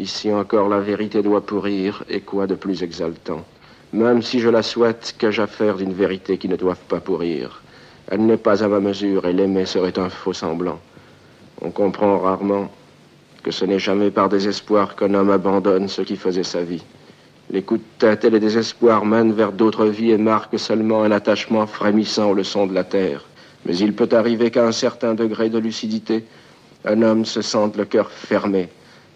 [0.00, 3.44] Ici encore la vérité doit pourrir, et quoi de plus exaltant?
[3.92, 7.60] Même si je la souhaite, qu'ai-je à faire d'une vérité qui ne doive pas pourrir?
[8.08, 10.80] Elle n'est pas à ma mesure, et l'aimer serait un faux semblant.
[11.60, 12.70] On comprend rarement
[13.42, 16.82] que ce n'est jamais par désespoir qu'un homme abandonne ce qui faisait sa vie.
[17.50, 21.10] Les coups de tête et les désespoirs mènent vers d'autres vies et marquent seulement un
[21.10, 23.26] attachement frémissant aux leçons de la terre.
[23.66, 26.24] Mais il peut arriver qu'à un certain degré de lucidité,
[26.86, 28.70] un homme se sente le cœur fermé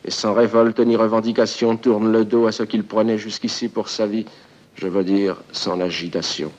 [0.05, 4.07] et sans révolte ni revendication tourne le dos à ce qu'il prenait jusqu'ici pour sa
[4.07, 4.27] vie,
[4.75, 6.51] je veux dire sans agitation.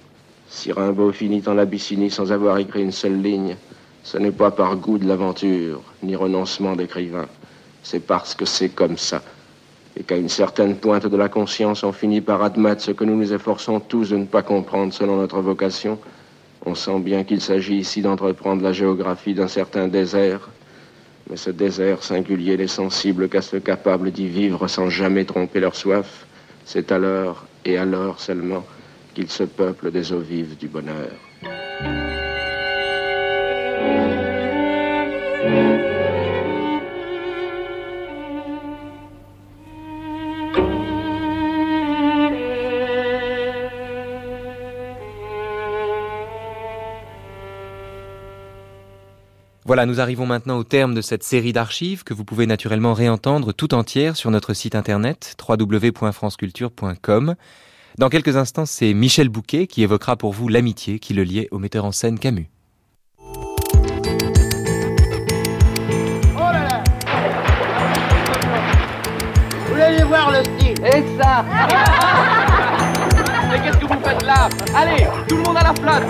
[0.50, 3.56] Si Rimbaud finit en Abyssinie sans avoir écrit une seule ligne,
[4.04, 7.28] ce n'est pas par goût de l'aventure, ni renoncement d'écrivain,
[7.84, 9.22] c'est parce que c'est comme ça.
[9.98, 13.16] Et qu'à une certaine pointe de la conscience, on finit par admettre ce que nous
[13.16, 15.98] nous efforçons tous de ne pas comprendre selon notre vocation,
[16.66, 20.50] on sent bien qu'il s'agit ici d'entreprendre la géographie d'un certain désert,
[21.30, 25.76] mais ce désert singulier n'est sensible qu'à ceux capables d'y vivre sans jamais tromper leur
[25.76, 26.26] soif.
[26.65, 28.65] C'est alors et alors seulement
[29.13, 31.11] qu'ils se peuplent des eaux vives du bonheur.
[49.68, 53.51] Voilà, nous arrivons maintenant au terme de cette série d'archives que vous pouvez naturellement réentendre
[53.51, 57.34] tout entière sur notre site internet www.franceculture.com.
[57.97, 61.57] Dans quelques instants, c'est Michel Bouquet qui évoquera pour vous l'amitié qui le liait au
[61.57, 62.47] metteur en scène Camus.
[63.18, 63.26] Vous
[69.82, 71.43] allez voir le style Et ça
[73.49, 74.47] Mais qu'est-ce que vous faites là?
[74.76, 76.03] Allez, tout le monde à la flotte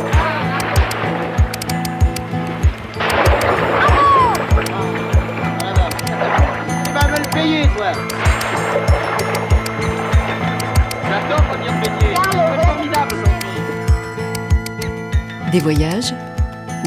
[15.56, 16.14] Des voyages,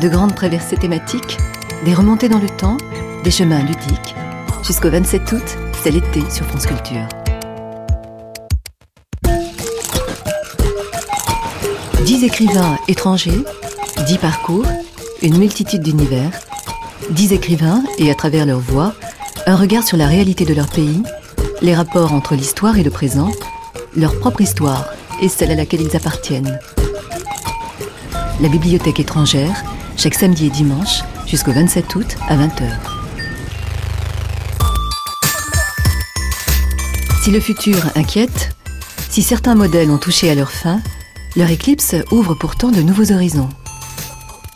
[0.03, 1.39] de grandes traversées thématiques,
[1.87, 2.77] des remontées dans le temps,
[3.25, 4.15] des chemins ludiques.
[4.63, 7.09] Jusqu'au 27 août, c'est l'été sur France Culture.
[12.05, 13.43] Dix écrivains étrangers,
[14.07, 14.67] dix parcours,
[15.23, 16.33] une multitude d'univers,
[17.09, 18.93] dix écrivains et à travers leur voix,
[19.47, 21.03] un regard sur la réalité de leur pays,
[21.63, 23.31] les rapports entre l'histoire et le présent,
[23.97, 24.91] leur propre histoire
[25.23, 26.59] et celle à laquelle ils appartiennent.
[28.41, 29.65] La bibliothèque étrangère,
[29.97, 32.71] chaque samedi et dimanche, jusqu'au 27 août à 20h.
[37.21, 38.55] Si le futur inquiète,
[39.11, 40.81] si certains modèles ont touché à leur fin,
[41.35, 43.49] leur éclipse ouvre pourtant de nouveaux horizons.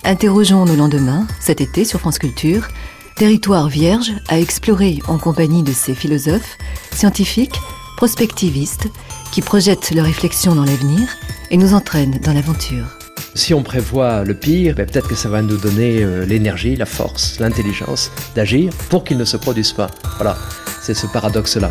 [0.05, 2.69] Interrogeons nos lendemains, cet été sur France Culture,
[3.17, 6.57] territoire vierge à explorer en compagnie de ces philosophes,
[6.93, 7.61] scientifiques,
[7.97, 8.87] prospectivistes,
[9.33, 11.09] qui projettent leurs réflexions dans l'avenir
[11.51, 13.02] et nous entraînent dans l'aventure.
[13.35, 16.87] Si on prévoit le pire, ben, peut-être que ça va nous donner euh, l'énergie, la
[16.87, 19.91] force, l'intelligence d'agir pour qu'il ne se produise pas.
[20.17, 20.37] Voilà,
[20.83, 21.71] c'est ce paradoxe-là.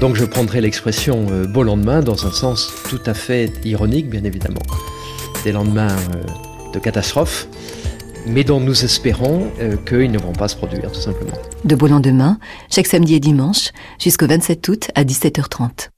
[0.00, 4.24] Donc je prendrai l'expression euh, beau lendemain dans un sens tout à fait ironique, bien
[4.24, 4.62] évidemment.
[5.44, 7.46] Des lendemains euh, de catastrophes,
[8.26, 9.50] mais dont nous espérons
[9.86, 11.36] qu'ils ne vont pas se produire, tout simplement.
[11.64, 12.38] De beau lendemain,
[12.70, 15.88] chaque samedi et dimanche, jusqu'au 27 août à 17h30.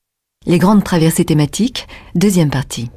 [0.46, 2.90] Les grandes traversées thématiques, deuxième partie.